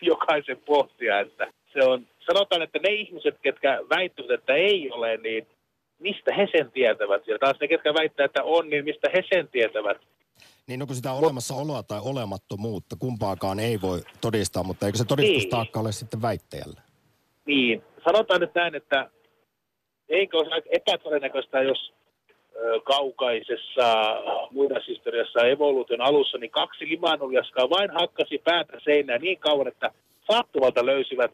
[0.02, 5.48] jokaisen pohtia, että se on, sanotaan, että ne ihmiset, ketkä väittävät, että ei ole, niin
[6.02, 7.28] mistä he sen tietävät?
[7.28, 9.98] Ja taas ne, ketkä väittävät, että on, niin mistä he sen tietävät?
[10.68, 15.92] Niin onko sitä olemassaoloa tai olemattomuutta, kumpaakaan ei voi todistaa, mutta eikö se todistustaakka ole
[15.92, 16.82] sitten väittäjällä?
[17.46, 19.10] Niin, sanotaan nyt näin, että
[20.10, 21.94] eikö aika epätodennäköistä, jos
[22.84, 23.88] kaukaisessa
[24.52, 29.92] muinaishistoriassa evoluution alussa, niin kaksi limanuljaskaa vain hakkasi päätä seinään niin kauan, että
[30.32, 31.32] sattuvalta löysivät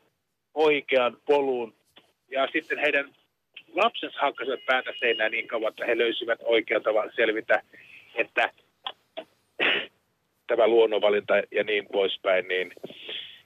[0.53, 1.73] oikean polun.
[2.31, 3.15] Ja sitten heidän
[3.77, 7.61] lapsensa hakkasivat päätä seinään niin kauan, että he löysivät oikean tavan selvitä,
[8.15, 8.49] että
[10.47, 12.73] tämä luonnonvalinta ja niin poispäin, niin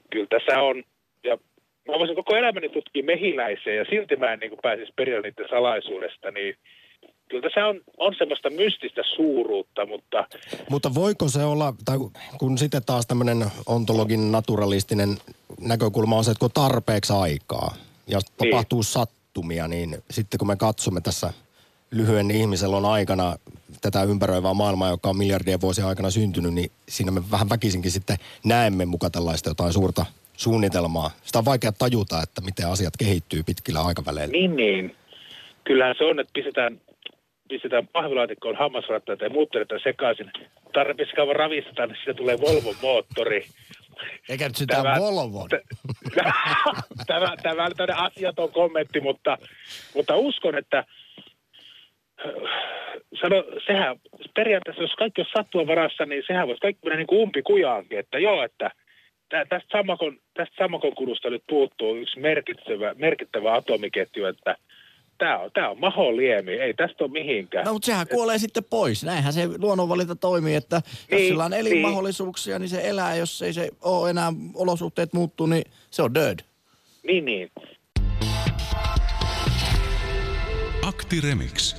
[0.09, 0.83] kyllä tässä on,
[1.23, 1.37] ja
[1.87, 6.31] mä voisin koko elämäni tutkia mehiläisiä ja silti mä en niin pääsisi perille niiden salaisuudesta,
[6.31, 6.55] niin
[7.29, 10.27] kyllä tässä on, on semmoista mystistä suuruutta, mutta
[10.69, 11.97] Mutta voiko se olla, tai
[12.39, 15.09] kun sitten taas tämmöinen ontologin naturalistinen
[15.61, 17.75] näkökulma on se, että kun tarpeeksi aikaa
[18.07, 18.83] ja tapahtuu
[19.31, 21.33] sattumia, niin sitten kun me katsomme tässä
[21.91, 23.35] lyhyen ihmiselon aikana
[23.81, 28.17] tätä ympäröivää maailmaa, joka on miljardien vuosien aikana syntynyt, niin siinä me vähän väkisinkin sitten
[28.45, 30.05] näemme muka tällaista jotain suurta
[30.37, 31.11] suunnitelmaa.
[31.23, 34.31] Sitä on vaikea tajuta, että miten asiat kehittyy pitkillä aikaväleillä.
[34.31, 34.95] niin niin,
[35.63, 36.81] kyllähän se on, että pistetään,
[37.49, 40.31] pistetään pahvilaatikkoon hammasrattaita ja muut vedetään sekaisin.
[40.73, 43.45] Tarpeeksi kauan ravistetaan, niin siitä tulee Volvon moottori.
[44.29, 45.49] Eikä nyt sitä Tämä- Volvon.
[47.07, 49.37] tämä, tämä on tämmöinen asiaton kommentti, mutta,
[49.95, 50.83] mutta uskon, että
[53.21, 53.99] sano, sehän
[54.35, 58.19] periaatteessa, jos kaikki on sattua varassa, niin sehän voisi kaikki mennä niin kuin umpikujaankin, että
[58.19, 58.71] joo, että
[59.29, 64.55] tä- tästä samakon, tästä samakon kudusta nyt puuttuu yksi merkittävä, merkittävä atomiketju, että
[65.21, 67.65] tämä on, tämä on maholiemi, ei tästä ole mihinkään.
[67.65, 69.03] No mutta sehän kuolee sitten pois.
[69.03, 71.59] Näinhän se luonnonvalinta toimii, että jos Niin, sillä on niin.
[71.59, 73.15] elinmahdollisuuksia, niin se elää.
[73.15, 76.39] Jos ei se ole enää olosuhteet muuttuu, niin se on dead.
[77.07, 77.51] Niin, niin.
[80.87, 81.75] Akti Remix.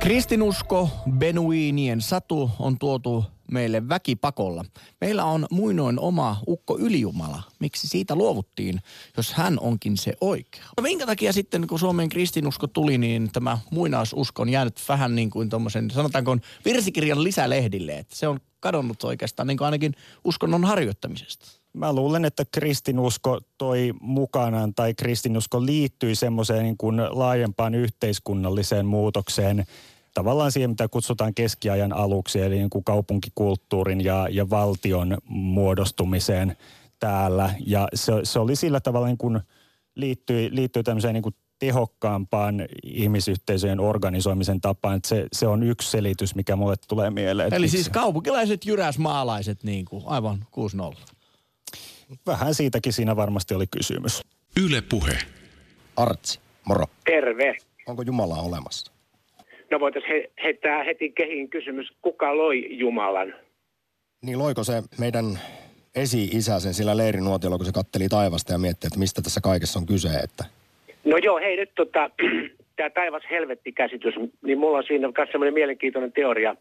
[0.00, 0.88] Kristinusko,
[1.18, 4.64] Benuiinien satu on tuotu meille väkipakolla.
[5.00, 7.42] Meillä on muinoin oma ukko ylijumala.
[7.58, 8.80] Miksi siitä luovuttiin,
[9.16, 10.64] jos hän onkin se oikea?
[10.76, 15.30] No Minkä takia sitten, kun Suomen kristinusko tuli, niin tämä muinaisusko on jäänyt vähän niin
[15.30, 19.94] kuin tuommoisen, sanotaanko virsikirjan lisälehdille, että se on kadonnut oikeastaan niin kuin ainakin
[20.24, 21.46] uskonnon harjoittamisesta.
[21.72, 29.64] Mä luulen, että kristinusko toi mukanaan tai kristinusko liittyi semmoiseen niin kuin laajempaan yhteiskunnalliseen muutokseen,
[30.20, 36.56] tavallaan siihen, mitä kutsutaan keskiajan aluksi, eli niin kuin kaupunkikulttuurin ja, ja valtion muodostumiseen
[36.98, 37.54] täällä.
[37.66, 39.40] Ja se, se oli sillä tavalla niin kuin
[39.94, 44.96] liittyi, liittyi tämmöiseen niin kuin tehokkaampaan ihmisyhteisöjen organisoimisen tapaan.
[44.96, 47.46] Että se, se on yksi selitys, mikä mulle tulee mieleen.
[47.46, 50.46] että Eli siis kaupunkilaiset jyräsmaalaiset niin kuin, aivan
[50.92, 50.96] 6-0.
[52.26, 54.22] Vähän siitäkin siinä varmasti oli kysymys.
[54.60, 55.18] Yle Puhe.
[55.96, 56.84] Artsi, moro.
[57.04, 57.56] Terve.
[57.86, 58.92] Onko Jumala olemassa?
[59.70, 63.34] No voitaisiin he, heittää heti kehiin kysymys, kuka loi Jumalan?
[64.22, 65.24] Niin loiko se meidän
[65.94, 69.86] esi-isä sen sillä leirinuotiolla, kun se katteli taivasta ja mietti, että mistä tässä kaikessa on
[69.86, 70.44] kyse, että
[71.04, 72.10] No joo, hei nyt tota,
[72.76, 76.56] tämä taivas-helvetti-käsitys, niin mulla on siinä myös semmoinen mielenkiintoinen teoria,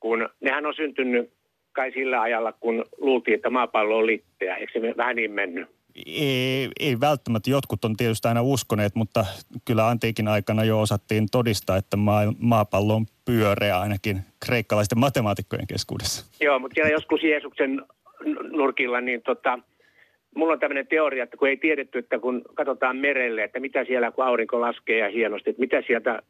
[0.00, 1.30] kun nehän on syntynyt
[1.72, 4.56] kai sillä ajalla, kun luultiin, että maapallo on litteä.
[4.56, 5.68] Eikö se vähän niin mennyt?
[6.06, 7.50] Ei, ei välttämättä.
[7.50, 9.24] Jotkut on tietysti aina uskoneet, mutta
[9.64, 16.26] kyllä antiikin aikana jo osattiin todistaa, että maa, maapallo on pyöreä ainakin kreikkalaisten matemaatikkojen keskuudessa.
[16.40, 17.82] Joo, mutta siellä joskus Jeesuksen
[18.50, 19.58] nurkilla, niin tota,
[20.34, 24.10] mulla on tämmöinen teoria, että kun ei tiedetty, että kun katsotaan merelle, että mitä siellä
[24.10, 26.22] kun aurinko laskee ja hienosti, että mitä sieltä,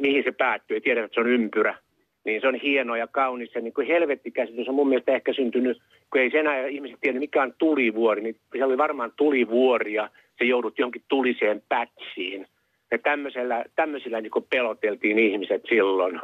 [0.00, 1.78] mihin se päättyy, ei tiedetä, että se on ympyrä,
[2.24, 3.54] niin se on hieno ja kaunis.
[3.54, 7.18] Ja niin kuin helvettikäsitys on mun mielestä ehkä syntynyt, kun ei sen ajan ihmiset tiedä,
[7.18, 12.46] mikä on tulivuori, niin se oli varmaan tulivuori ja se joudut johonkin tuliseen pätsiin.
[12.90, 16.20] Ja tämmöisellä, tämmöisillä niin kuin peloteltiin ihmiset silloin.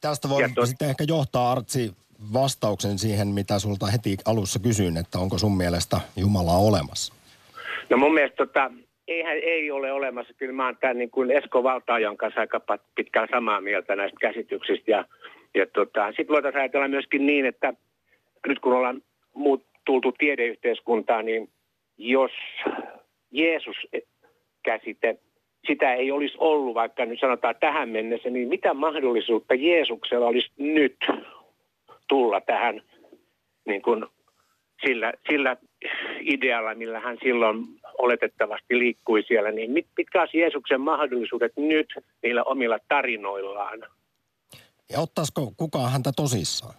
[0.00, 1.92] Tästä voi tuo- sitten ehkä johtaa Artsi
[2.32, 7.14] vastauksen siihen, mitä sulta heti alussa kysyin, että onko sun mielestä Jumalaa olemassa?
[7.90, 8.70] No mun mielestä tota,
[9.12, 10.34] eihän ei ole olemassa.
[10.34, 12.60] Kyllä mä oon tämän niin kuin Esko Valtaajan kanssa aika
[12.94, 14.90] pitkään samaa mieltä näistä käsityksistä.
[14.90, 15.04] Ja,
[15.54, 17.74] ja tota, sitten voitaisiin ajatella myöskin niin, että
[18.46, 19.02] nyt kun ollaan
[19.34, 21.48] muut, tultu tiedeyhteiskuntaan, niin
[21.98, 22.32] jos
[23.30, 25.18] Jeesus-käsite,
[25.66, 30.96] sitä ei olisi ollut vaikka nyt sanotaan tähän mennessä, niin mitä mahdollisuutta Jeesuksella olisi nyt
[32.08, 32.82] tulla tähän
[33.64, 34.04] niin kuin
[34.86, 35.56] sillä, sillä
[36.20, 37.56] idealla, millä hän silloin
[38.02, 41.86] oletettavasti liikkui siellä, niin mit, mitkä olisi Jeesuksen mahdollisuudet nyt
[42.22, 43.78] niillä omilla tarinoillaan?
[44.92, 46.74] Ja ottaisiko kukaan häntä tosissaan?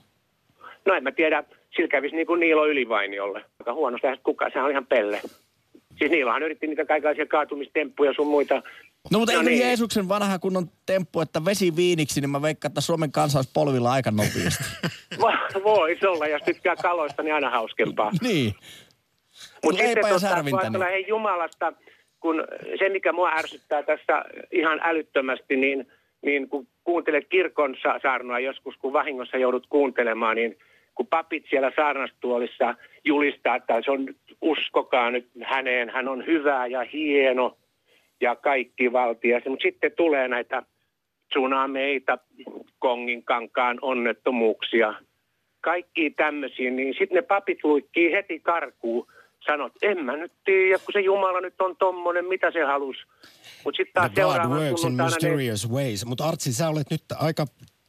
[0.86, 1.43] No en mä tiedä,
[1.76, 3.45] sillä kävisi niin kuin Niilo Ylivainiolle.
[3.59, 5.21] Aika huonosti että kukaan, sehän on ihan pelle.
[5.97, 8.55] Siis Niilohan yritti niitä kaikenlaisia kaatumistemppuja sun muita.
[9.11, 9.61] No mutta No eikö niin.
[9.61, 13.91] Jeesuksen vanha kunnon temppu, että vesi viiniksi, niin mä veikkaan, että Suomen kansa olisi polvilla
[13.91, 14.63] aika nopeasti.
[15.21, 18.11] Vo- Voisi olla, jos tykkää kaloista, niin aina hauskempaa.
[18.21, 18.53] niin.
[19.64, 20.04] Mutta sitten
[20.50, 21.74] kun ajatellaan hei Jumalasta,
[22.20, 22.44] kun
[22.80, 25.88] se mikä mua ärsyttää tässä ihan älyttömästi, niin,
[26.22, 30.58] niin kun kuuntelet kirkon sa- saarnoa joskus, kun vahingossa joudut kuuntelemaan, niin
[30.96, 32.76] kun papit siellä saarnastuolissa
[33.06, 34.08] julistaa, että se on,
[34.41, 37.58] uskokaa nyt häneen, hän on hyvä ja hieno
[38.22, 39.44] ja kaikki valtias.
[39.48, 40.64] Mutta sitten tulee näitä
[41.30, 42.18] tsunameita,
[42.80, 44.94] Kongin kankaan onnettomuuksia,
[45.62, 49.08] kaikki tämmöisiä, niin sitten ne papit luikkii heti karkuun.
[49.46, 52.96] Sanot, en mä nyt tiedä, kun se Jumala nyt on tommonen, mitä se halus.
[53.64, 56.06] Mutta sitten taas The God works in ne mysterious ways.
[56.06, 57.46] Mutta Artsi, sä olet nyt aika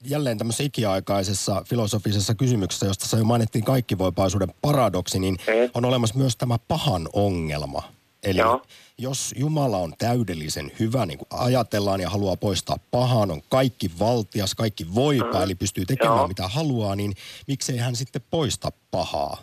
[0.07, 5.37] jälleen tämmöisessä ikiaikaisessa filosofisessa kysymyksessä, josta sä jo mainittiin kaikkivoipaisuuden paradoksi, niin
[5.75, 7.83] on olemassa myös tämä pahan ongelma.
[8.23, 8.63] Eli Joo.
[8.99, 14.55] jos Jumala on täydellisen hyvä, niin kuin ajatellaan ja haluaa poistaa pahan, on kaikki valtias,
[14.55, 16.29] kaikki voipa, eli pystyy tekemään Joo.
[16.29, 17.15] mitä haluaa, niin
[17.47, 19.39] miksei hän sitten poista pahaa?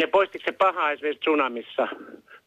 [0.00, 1.88] Ja poistiko se paha esimerkiksi tsunamissa?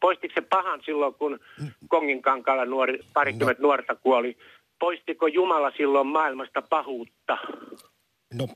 [0.00, 1.40] Poistiko se pahan silloin, kun
[1.88, 4.36] Kongin kankalla nuori, parikymmentä nuorta kuoli?
[4.78, 7.38] Poistiko Jumala silloin maailmasta pahuutta?
[8.34, 8.48] No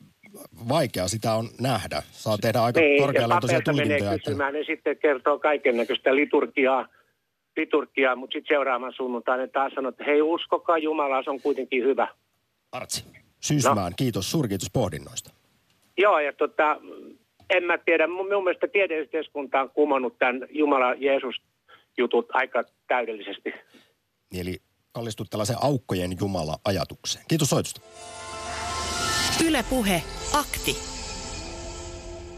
[0.68, 2.02] vaikea sitä on nähdä.
[2.10, 4.12] Saa tehdä aika niin, korkealentoisia menee tulkintoja.
[4.12, 6.88] että- kysymään, ne sitten kertoo kaiken näköistä liturgiaa,
[7.56, 12.08] liturgiaa mutta sitten seuraavan sunnuntaina taas sanoo, että hei uskokaa Jumalaa, se on kuitenkin hyvä.
[12.72, 13.04] Artsi.
[13.40, 15.30] Syysmään, kiitos, suurkiitos pohdinnoista.
[15.98, 16.76] Joo, ja tota,
[17.50, 23.52] en mä tiedä, mun, mun mielestä tiedeyhteiskunta on kumonnut tämän Jumala-Jeesus-jutut aika täydellisesti.
[24.40, 24.56] Eli
[24.92, 27.24] kallistut tällaisen aukkojen Jumala-ajatukseen.
[27.28, 27.80] Kiitos soitosta.
[29.46, 30.76] Ylepuhe akti.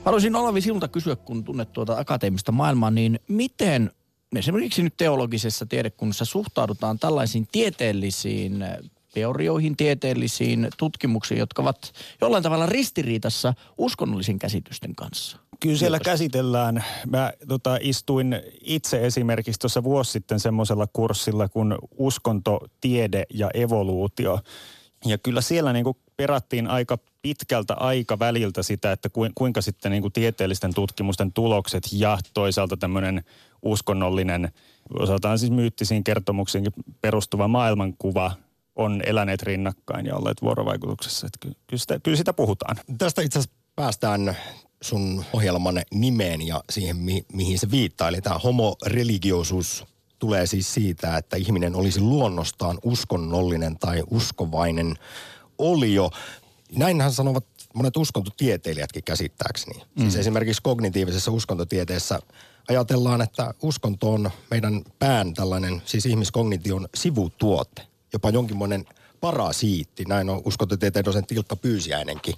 [0.04, 3.90] Haluaisin Olavi sinulta kysyä, kun tunnet tuota akateemista maailmaa, niin miten
[4.36, 8.64] esimerkiksi nyt teologisessa tiedekunnassa suhtaudutaan tällaisiin tieteellisiin
[9.14, 15.38] teorioihin, tieteellisiin tutkimuksiin, jotka ovat jollain tavalla ristiriitassa uskonnollisen käsitysten kanssa?
[15.60, 16.84] Kyllä siellä käsitellään.
[17.06, 24.40] Mä tota, istuin itse esimerkiksi tuossa vuosi sitten semmoisella kurssilla kuin uskonto, tiede ja evoluutio.
[25.06, 30.02] Ja kyllä siellä niin kuin perattiin aika pitkältä aikaväliltä sitä, että kuin- kuinka sitten niin
[30.02, 33.24] kuin tieteellisten tutkimusten tulokset ja toisaalta tämmöinen
[33.62, 34.52] uskonnollinen,
[34.98, 38.32] osataan siis myyttisiin kertomuksiinkin perustuva maailmankuva
[38.76, 41.26] on eläneet rinnakkain ja olleet vuorovaikutuksessa.
[41.26, 42.76] Että ky- kyllä, sitä, kyllä sitä puhutaan.
[42.98, 44.36] Tästä itse asiassa päästään
[44.82, 48.08] sun ohjelman nimeen ja siihen, mi- mihin se viittaa.
[48.08, 49.84] Eli tämä homoreligioisuus
[50.18, 54.94] tulee siis siitä, että ihminen olisi luonnostaan uskonnollinen tai uskovainen
[55.58, 56.10] olio.
[56.76, 57.44] Näinhän sanovat
[57.74, 59.82] monet uskontotieteilijätkin käsittääkseni.
[59.94, 60.02] Mm.
[60.02, 62.20] Siis esimerkiksi kognitiivisessa uskontotieteessä
[62.68, 67.82] ajatellaan, että uskonto on meidän pään tällainen, siis ihmiskognition sivutuote.
[68.14, 68.84] Jopa jonkinmoinen
[69.20, 72.34] parasiitti, näin on uskontotieteen dosentti Ilkka Pyysiäinenkin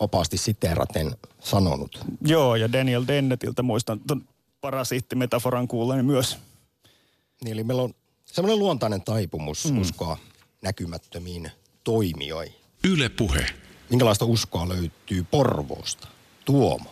[0.00, 1.10] vapaasti siteeraten
[1.40, 2.00] sanonut.
[2.26, 4.24] Joo, ja Daniel Dennetiltä muistan tuon
[4.60, 6.38] parasiittimetaforan kuulleen myös.
[7.44, 9.80] Niin, eli meillä on semmoinen luontainen taipumus mm.
[9.80, 10.18] uskoa
[10.62, 11.50] näkymättömiin
[11.84, 12.54] toimijoihin.
[12.84, 13.46] Yle Puhe.
[13.90, 16.08] Minkälaista uskoa löytyy Porvoosta?
[16.44, 16.90] Tuomo.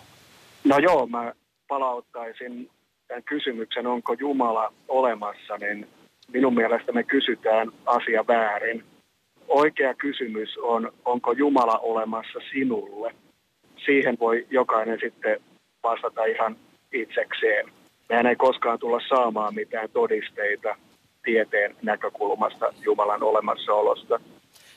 [0.64, 1.32] No joo, mä
[1.68, 2.70] palauttaisin
[3.08, 5.88] tämän kysymyksen, onko Jumala olemassa, niin
[6.32, 8.84] minun mielestä me kysytään asia väärin.
[9.48, 13.14] Oikea kysymys on, onko Jumala olemassa sinulle?
[13.84, 15.40] Siihen voi jokainen sitten
[15.82, 16.56] vastata ihan
[16.92, 17.66] itsekseen.
[18.08, 20.76] Mehän ei koskaan tulla saamaan mitään todisteita
[21.24, 24.20] tieteen näkökulmasta Jumalan olemassaolosta,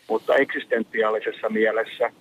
[0.10, 2.12] mutta eksistentiaalisessa mielessä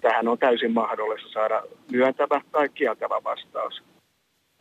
[0.00, 3.82] tähän on täysin mahdollista saada myöntävä tai kieltävä vastaus.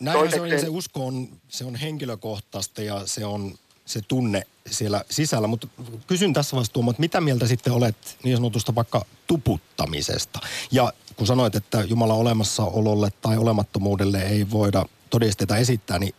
[0.02, 3.52] Näinhän se on, ja se usko on, se on henkilökohtaista ja se on
[3.88, 5.48] se tunne siellä sisällä.
[5.48, 5.68] Mutta
[6.08, 10.40] kysyn tässä vaiheessa Tuomo, että mitä mieltä sitten olet niin sanotusta vaikka tuputtamisesta?
[10.72, 16.16] Ja kun sanoit, että Jumalan olemassaololle tai olemattomuudelle ei voida todisteita esittää, niin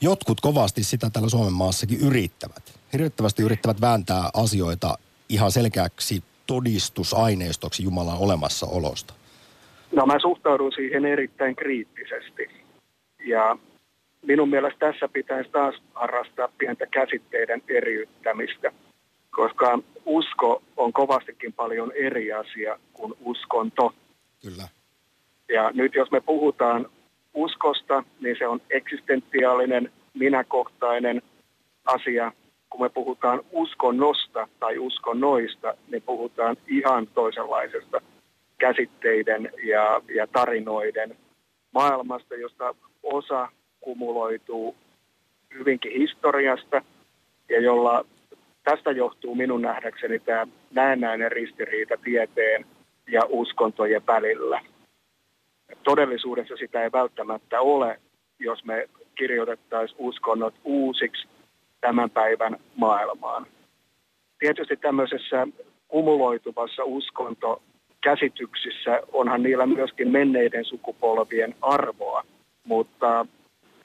[0.00, 2.80] jotkut kovasti sitä täällä Suomen maassakin yrittävät.
[2.92, 4.98] Hirvittävästi yrittävät vääntää asioita
[5.28, 9.14] ihan selkeäksi todistusaineistoksi Jumalan olemassaolosta.
[9.92, 12.48] No mä suhtaudun siihen erittäin kriittisesti.
[13.26, 13.56] Ja
[14.26, 18.72] minun mielestä tässä pitäisi taas harrastaa pientä käsitteiden eriyttämistä,
[19.30, 23.94] koska usko on kovastikin paljon eri asia kuin uskonto.
[24.42, 24.68] Kyllä.
[25.48, 26.86] Ja nyt jos me puhutaan
[27.34, 31.22] uskosta, niin se on eksistentiaalinen, minäkohtainen
[31.84, 32.32] asia.
[32.70, 38.00] Kun me puhutaan uskonnosta tai uskonnoista, niin puhutaan ihan toisenlaisesta
[38.58, 41.16] käsitteiden ja, ja tarinoiden
[41.74, 43.48] maailmasta, josta osa
[43.84, 44.76] kumuloituu
[45.54, 46.82] hyvinkin historiasta
[47.48, 48.04] ja jolla
[48.62, 52.66] tästä johtuu minun nähdäkseni tämä näennäinen ristiriita tieteen
[53.08, 54.60] ja uskontojen välillä.
[55.82, 58.00] Todellisuudessa sitä ei välttämättä ole,
[58.38, 61.28] jos me kirjoitettaisiin uskonnot uusiksi
[61.80, 63.46] tämän päivän maailmaan.
[64.38, 65.46] Tietysti tämmöisessä
[65.88, 72.24] kumuloituvassa uskontokäsityksissä onhan niillä myöskin menneiden sukupolvien arvoa,
[72.64, 73.26] mutta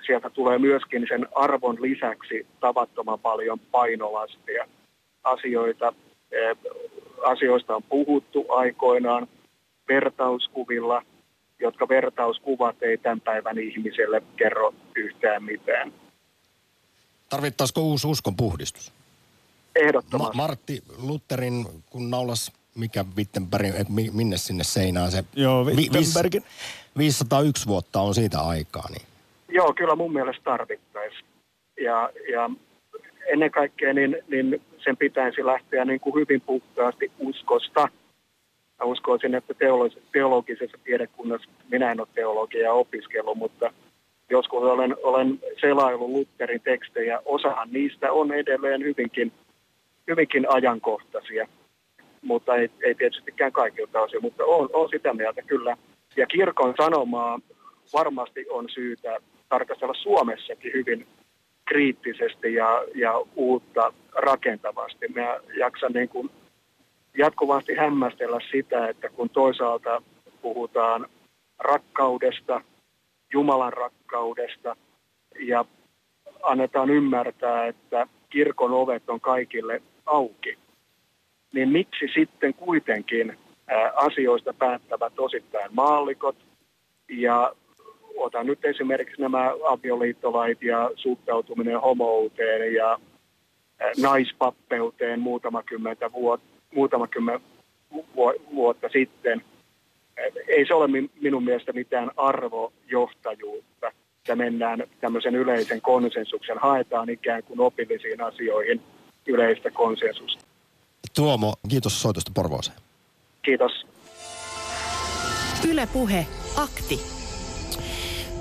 [0.10, 4.66] sieltä tulee myöskin sen arvon lisäksi tavattoman paljon painolastia.
[5.24, 5.94] Asioita,
[6.32, 6.58] eh,
[7.24, 9.28] asioista on puhuttu aikoinaan
[9.88, 11.02] vertauskuvilla,
[11.60, 15.94] jotka vertauskuvat ei tämän päivän ihmiselle kerro yhtään mitään.
[17.30, 18.94] Tarvittaisiko uusi uskon puhdistus?
[19.76, 20.38] Ehdottomasti.
[20.38, 25.24] Ma- Martti Lutherin, kun naulas mikä Wittenberg, että minne sinne seinään se...
[25.36, 26.44] Joo, Wittenbergin.
[26.98, 29.09] 501 vuotta on siitä aikaa, niin
[29.50, 31.26] Joo, kyllä mun mielestä tarvittaisiin.
[31.82, 32.50] Ja, ja
[33.28, 37.82] ennen kaikkea niin, niin sen pitäisi lähteä niin kuin hyvin puhtaasti uskosta.
[38.80, 39.54] Mä uskoisin, että
[40.12, 43.74] teologisessa tiedekunnassa, minä en ole teologia opiskellut, mutta
[44.30, 47.20] joskus olen, olen selaillut Lutherin tekstejä.
[47.26, 49.32] Osahan niistä on edelleen hyvinkin,
[50.08, 51.48] hyvinkin ajankohtaisia,
[52.22, 55.78] mutta ei, ei tietystikään kaikilta osin, mutta on, on sitä mieltä kyllä.
[56.18, 57.40] Ja kirkon sanomaa
[57.94, 59.20] varmasti on syytä
[59.50, 61.08] tarkastella Suomessakin hyvin
[61.66, 65.08] kriittisesti ja, ja uutta rakentavasti.
[65.08, 66.30] Mä jaksan niin kuin
[67.18, 70.02] jatkuvasti hämmästellä sitä, että kun toisaalta
[70.42, 71.06] puhutaan
[71.60, 72.62] rakkaudesta,
[73.34, 74.76] Jumalan rakkaudesta
[75.40, 75.66] ja
[76.44, 80.58] annetaan ymmärtää, että kirkon ovet on kaikille auki,
[81.54, 83.38] niin miksi sitten kuitenkin
[83.96, 86.36] asioista päättävät osittain maallikot
[87.10, 87.54] ja
[88.20, 93.00] otan nyt esimerkiksi nämä avioliittolait ja suhtautuminen homouteen ja
[94.02, 96.42] naispappeuteen muutama, kymmentä vuot,
[96.76, 97.40] muutama kymmen
[98.56, 99.42] vuotta sitten.
[100.48, 100.88] Ei se ole
[101.22, 108.82] minun mielestä mitään arvojohtajuutta, että mennään tämmöisen yleisen konsensuksen, haetaan ikään kuin opillisiin asioihin
[109.28, 110.46] yleistä konsensusta.
[111.16, 112.78] Tuomo, kiitos soitosta Porvooseen.
[113.42, 113.86] Kiitos.
[115.70, 116.26] Ylepuhe
[116.58, 117.19] akti.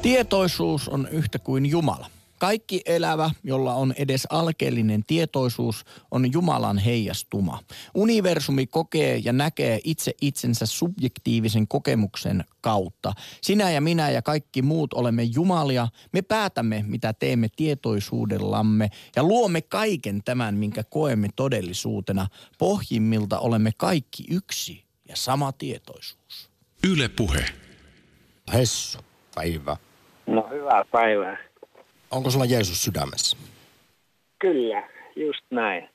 [0.02, 2.10] Tietoisuus on yhtä kuin Jumala.
[2.38, 7.62] Kaikki elävä, jolla on edes alkeellinen tietoisuus, on Jumalan heijastuma.
[7.94, 13.12] Universumi kokee ja näkee itse itsensä subjektiivisen kokemuksen kautta.
[13.42, 15.88] Sinä ja minä ja kaikki muut olemme Jumalia.
[16.12, 22.26] Me päätämme, mitä teemme tietoisuudellamme ja luomme kaiken tämän, minkä koemme todellisuutena.
[22.58, 26.50] Pohjimmilta olemme kaikki yksi ja sama tietoisuus.
[26.84, 27.44] Yle puhe.
[28.52, 28.98] Hessu,
[29.34, 29.76] päivä.
[30.28, 31.36] No hyvää päivää.
[32.10, 33.36] Onko sulla Jeesus sydämessä?
[34.38, 34.82] Kyllä,
[35.16, 35.88] just näin.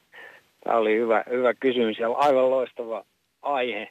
[0.63, 3.05] Tämä oli hyvä, hyvä kysymys ja aivan loistava
[3.41, 3.89] aihe.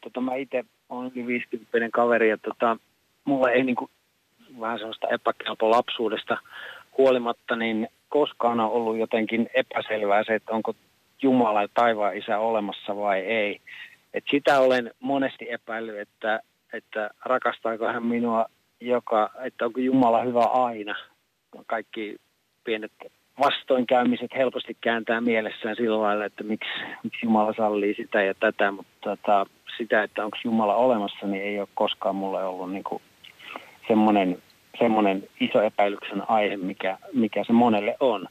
[0.00, 2.76] Tota, mä itse olen yli 50 kaveri ja tota,
[3.24, 3.90] mulla ei niinku,
[4.60, 6.38] vähän sellaista epäkelpo lapsuudesta
[6.98, 10.74] huolimatta, niin koskaan on ollut jotenkin epäselvää se, että onko
[11.22, 13.60] Jumala ja taivaan isä olemassa vai ei.
[14.14, 16.40] Et sitä olen monesti epäillyt, että,
[16.72, 18.46] että rakastaako hän minua
[18.80, 20.94] joka, että onko Jumala hyvä aina.
[21.66, 22.16] Kaikki
[22.64, 22.92] pienet
[23.40, 26.70] vastoinkäymiset helposti kääntää mielessään sillä lailla, että miksi,
[27.02, 31.60] miksi Jumala sallii sitä ja tätä, mutta tota, sitä, että onko Jumala olemassa, niin ei
[31.60, 33.02] ole koskaan mulle ollut niin kuin
[33.88, 34.42] semmoinen
[34.78, 38.26] semmoinen iso epäilyksen aihe, mikä, mikä se monelle on.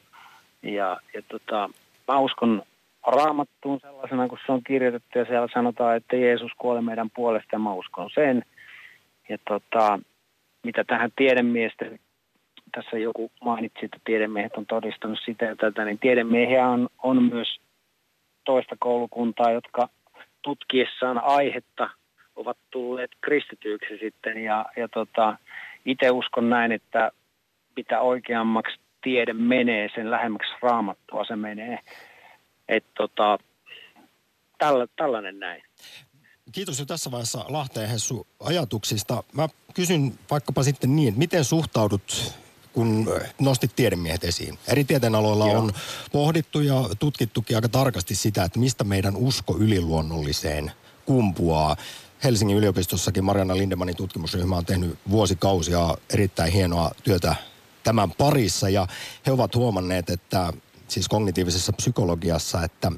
[0.64, 1.70] Ja, ja tota,
[2.08, 2.64] mä uskon
[3.08, 7.60] raamattuun sellaisena, kun se on kirjoitettu ja siellä sanotaan, että Jeesus kuoli meidän puolesta ja
[7.60, 8.44] mä uskon sen.
[9.30, 10.00] Ja tota,
[10.68, 12.00] mitä tähän tiedemiesten,
[12.76, 17.60] tässä joku mainitsi, että tiedemiehet on todistanut sitä ja tätä, niin tiedemiehiä on, on myös
[18.46, 19.90] toista koulukuntaa, jotka
[20.42, 21.90] tutkiessaan aihetta
[22.36, 24.44] ovat tulleet kristityiksi sitten.
[24.44, 25.38] Ja, ja tota,
[25.86, 27.12] itse uskon näin, että
[27.76, 31.80] mitä oikeammaksi tiede menee, sen lähemmäksi raamattua se menee.
[32.68, 33.38] Että tota,
[34.58, 35.64] tällä, tällainen näin.
[36.52, 39.24] Kiitos jo tässä vaiheessa Lahteen Hessu ajatuksista.
[39.34, 42.34] Mä kysyn vaikkapa sitten niin, että miten suhtaudut
[42.74, 44.60] kun nostit tiedemiehet esiin.
[44.68, 45.58] Eri tieteenaloilla Joo.
[45.58, 45.74] on
[46.12, 50.72] pohdittu ja tutkittukin aika tarkasti sitä, että mistä meidän usko yliluonnolliseen
[51.06, 51.76] kumpuaa.
[52.24, 57.36] Helsingin yliopistossakin Mariana Lindemanin tutkimusryhmä on tehnyt vuosikausia erittäin hienoa työtä
[57.84, 58.88] tämän parissa ja
[59.26, 60.54] he ovat huomanneet, että
[60.88, 62.92] siis kognitiivisessa psykologiassa, että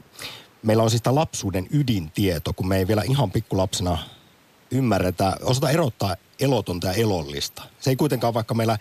[0.64, 3.98] meillä on siis tämä lapsuuden ydintieto, kun me ei vielä ihan pikkulapsena
[4.72, 7.64] ymmärretä, osata erottaa elotonta ja elollista.
[7.80, 8.78] Se ei kuitenkaan, vaikka meillä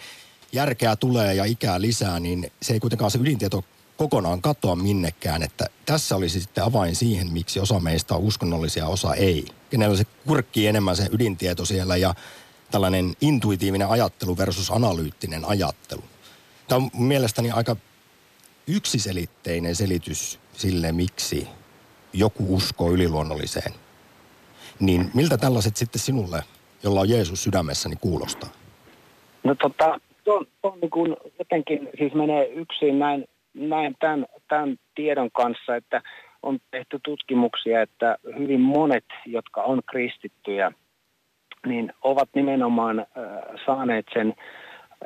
[0.52, 3.64] järkeä tulee ja ikää lisää, niin se ei kuitenkaan se ydintieto
[3.96, 5.42] kokonaan katoa minnekään.
[5.42, 9.46] Että tässä olisi sitten avain siihen, miksi osa meistä on uskonnollisia, osa ei.
[9.70, 12.14] Kenellä se kurkkii enemmän se ydintieto siellä ja
[12.70, 16.04] tällainen intuitiivinen ajattelu versus analyyttinen ajattelu.
[16.68, 17.76] Tämä on mielestäni aika
[18.66, 21.48] yksiselitteinen selitys sille, miksi
[22.12, 23.72] joku uskoo yliluonnolliseen.
[24.80, 26.42] Niin miltä tällaiset sitten sinulle,
[26.82, 28.50] jolla on Jeesus sydämessäni, kuulostaa?
[29.44, 35.30] No tota, on, on niin kuin jotenkin siis menee yksin näin, näin tämän, tämän tiedon
[35.30, 36.02] kanssa, että
[36.42, 40.72] on tehty tutkimuksia, että hyvin monet, jotka on kristittyjä,
[41.66, 43.06] niin ovat nimenomaan äh,
[43.66, 44.34] saaneet sen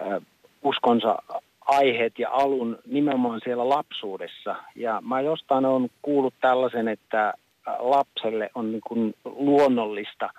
[0.00, 0.22] äh,
[0.62, 1.18] uskonsa
[1.66, 4.56] aiheet ja alun nimenomaan siellä lapsuudessa.
[4.76, 7.34] Ja mä jostain on kuullut tällaisen, että
[7.78, 10.30] lapselle on niin kuin luonnollista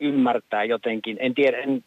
[0.00, 1.16] ymmärtää jotenkin.
[1.20, 1.84] En tiedä, en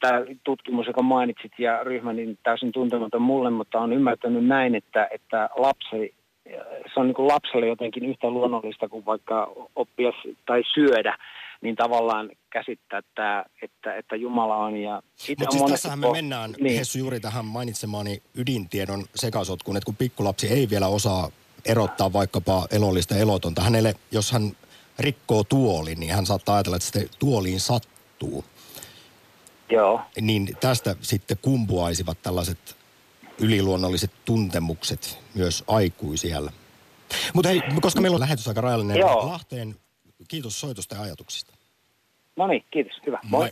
[0.00, 5.08] tämä tutkimus, joka mainitsit ja ryhmä, niin täysin tuntematon mulle, mutta on ymmärtänyt näin, että,
[5.10, 6.14] että lapsi,
[6.94, 10.12] se on niin kuin lapselle jotenkin yhtä luonnollista kuin vaikka oppia
[10.46, 11.18] tai syödä,
[11.60, 14.76] niin tavallaan käsittää, että, että, että Jumala on.
[14.76, 15.02] Ja
[15.38, 16.78] Mutta siis tässähän me mennään, niin.
[16.78, 21.30] Hessu, juuri tähän mainitsemaani ydintiedon sekasotkuun, että kun pikkulapsi ei vielä osaa
[21.64, 24.52] erottaa vaikkapa elollista elotonta, hänelle, jos hän
[24.98, 28.44] rikkoo tuolin, niin hän saattaa ajatella, että sitten tuoliin sattuu.
[29.70, 30.00] Joo.
[30.20, 32.76] Niin tästä sitten kumpuaisivat tällaiset
[33.40, 36.52] yliluonnolliset tuntemukset myös aikuisiellä.
[37.34, 39.26] Mutta hei, koska meillä on lähetys aika rajallinen Joo.
[39.26, 39.76] Lahteen,
[40.28, 41.54] kiitos soitosta ja ajatuksista.
[42.36, 42.92] No niin, kiitos.
[43.06, 43.20] Hyvä.
[43.24, 43.40] Moi.
[43.40, 43.50] Moi.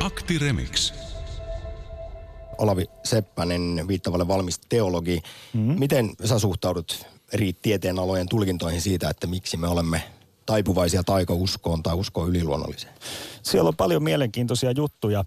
[0.00, 0.94] Akti Remix.
[2.58, 5.20] Olavi Seppänen, viittavalle valmis teologi.
[5.52, 5.78] Mm-hmm.
[5.78, 10.02] Miten sä suhtaudut eri tieteenalojen tulkintoihin siitä, että miksi me olemme
[10.46, 12.94] taipuvaisia taikauskoon tai uskoon yliluonnolliseen?
[13.42, 15.24] Siellä on paljon mielenkiintoisia juttuja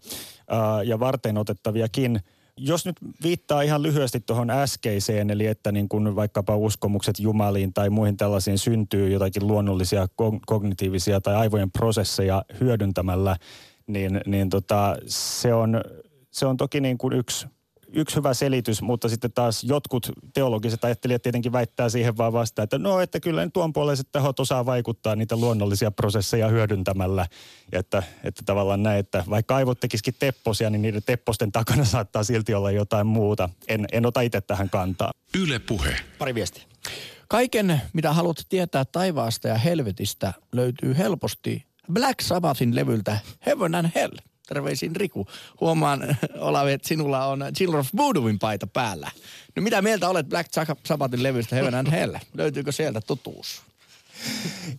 [0.48, 2.20] ää, ja varten otettaviakin.
[2.64, 7.90] Jos nyt viittaa ihan lyhyesti tuohon äskeiseen, eli että niin kun vaikkapa uskomukset jumaliin tai
[7.90, 10.08] muihin tällaisiin syntyy jotakin luonnollisia
[10.46, 13.38] kognitiivisia tai aivojen prosesseja hyödyntämällä,
[13.88, 15.82] niin, niin tota, se, on,
[16.32, 17.48] se on toki niin kuin yksi–
[17.94, 22.78] yksi hyvä selitys, mutta sitten taas jotkut teologiset ajattelijat tietenkin väittää siihen vaan vasta, että
[22.78, 27.28] no, että kyllä tuon puoleiset tahot osaa vaikuttaa niitä luonnollisia prosesseja hyödyntämällä.
[27.72, 32.24] Ja että, että tavallaan näin, että vaikka aivot tekisikin tepposia, niin niiden tepposten takana saattaa
[32.24, 33.50] silti olla jotain muuta.
[33.68, 35.12] En, en ota itse tähän kantaa.
[35.40, 35.96] Yle puhe.
[36.18, 36.64] Pari viestiä.
[37.28, 44.31] Kaiken, mitä haluat tietää taivaasta ja helvetistä, löytyy helposti Black Sabbathin levyltä Heaven and Hell.
[44.54, 45.28] Terveisin Riku.
[45.62, 49.12] Huomaan, Olavi, että sinulla on Children of Voodooin paita päällä.
[49.56, 50.50] No mitä mieltä olet Black
[50.86, 52.16] Sabbathin levystä Heaven and Hell?
[52.34, 53.62] Löytyykö sieltä totuus?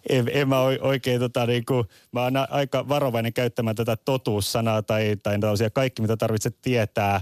[0.08, 5.16] En, en mä oikein, tota, niin kuin, mä oon aika varovainen käyttämään tätä totuussanaa tai,
[5.22, 5.38] tai
[5.72, 7.20] kaikki, mitä tarvitset tietää,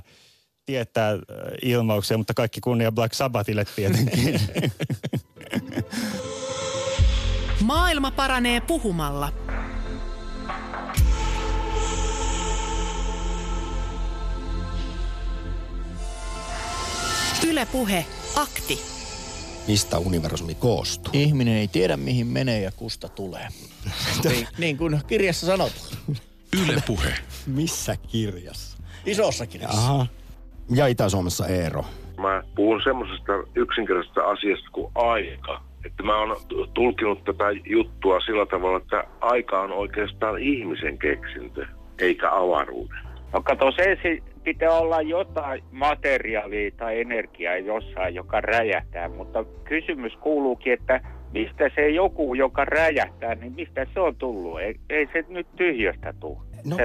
[0.67, 1.19] tietää äh,
[1.63, 4.41] ilmauksia, mutta kaikki kunnia Black Sabbathille tietenkin.
[7.61, 9.33] Maailma paranee puhumalla.
[17.49, 18.05] Ylepuhe
[18.37, 18.79] akti.
[19.69, 21.13] Mistä universumi koostuu?
[21.17, 23.49] Ihminen ei tiedä mihin menee ja kusta tulee.
[24.29, 25.73] niin, niin kuin kirjassa sanot.
[26.65, 27.15] Ylepuhe.
[27.47, 28.79] Missä kirjassa?
[29.07, 29.81] Isossa kirjassa.
[29.81, 30.07] Aha.
[30.75, 31.85] Ja Itä-Suomessa Eero.
[32.19, 35.63] Mä puhun semmoisesta yksinkertaisesta asiasta kuin aika.
[35.87, 36.37] Että mä oon
[36.75, 41.67] tulkinut tätä juttua sillä tavalla, että aika on oikeastaan ihmisen keksintö
[41.99, 42.99] eikä avaruuden.
[43.33, 43.97] No kato, se
[44.45, 51.01] pitää olla jotain materiaalia tai energiaa jossain, joka räjähtää, mutta kysymys kuuluukin, että
[51.33, 54.61] mistä se joku, joka räjähtää, niin mistä se on tullut?
[54.61, 56.77] Ei, ei se nyt tyhjöstä tule, no.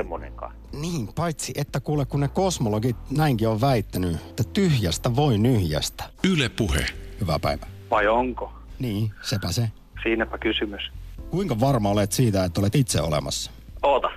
[0.81, 6.03] Niin, paitsi että kuule, kun ne kosmologit näinkin on väittänyt, että tyhjästä voi nyhjästä.
[6.33, 6.85] Yle Puhe.
[7.21, 7.69] Hyvää päivää.
[7.91, 8.53] Vai onko?
[8.79, 9.69] Niin, sepä se.
[10.03, 10.91] Siinäpä kysymys.
[11.29, 13.51] Kuinka varma olet siitä, että olet itse olemassa?
[13.83, 14.11] Oota.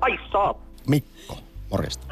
[0.00, 0.65] Ai saat.
[0.88, 1.38] Mikko,
[1.70, 2.06] morjesta.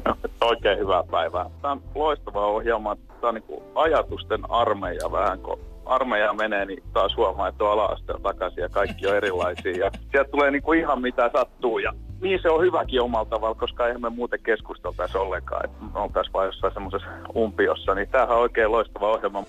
[0.40, 1.50] Oikein hyvää päivää.
[1.62, 2.96] Tämä on loistava ohjelma.
[2.96, 7.96] Tämä on niin ajatusten armeija vähän, kun armeija menee, niin taas huomaa, että on ala
[8.22, 9.84] takaisin ja kaikki on erilaisia.
[9.84, 13.54] Ja sieltä tulee niin kuin ihan mitä sattuu ja niin se on hyväkin omalla tavalla,
[13.54, 17.94] koska eihän me muuten keskusteltaisi ollenkaan, että me oltaisiin vain jossain semmoisessa umpiossa.
[17.94, 19.44] Niin tämähän on oikein loistava ohjelma.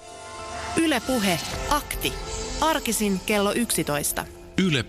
[0.84, 1.40] Yle Puhe.
[1.70, 2.14] Akti.
[2.62, 4.26] Arkisin kello 11.
[4.68, 4.84] Yle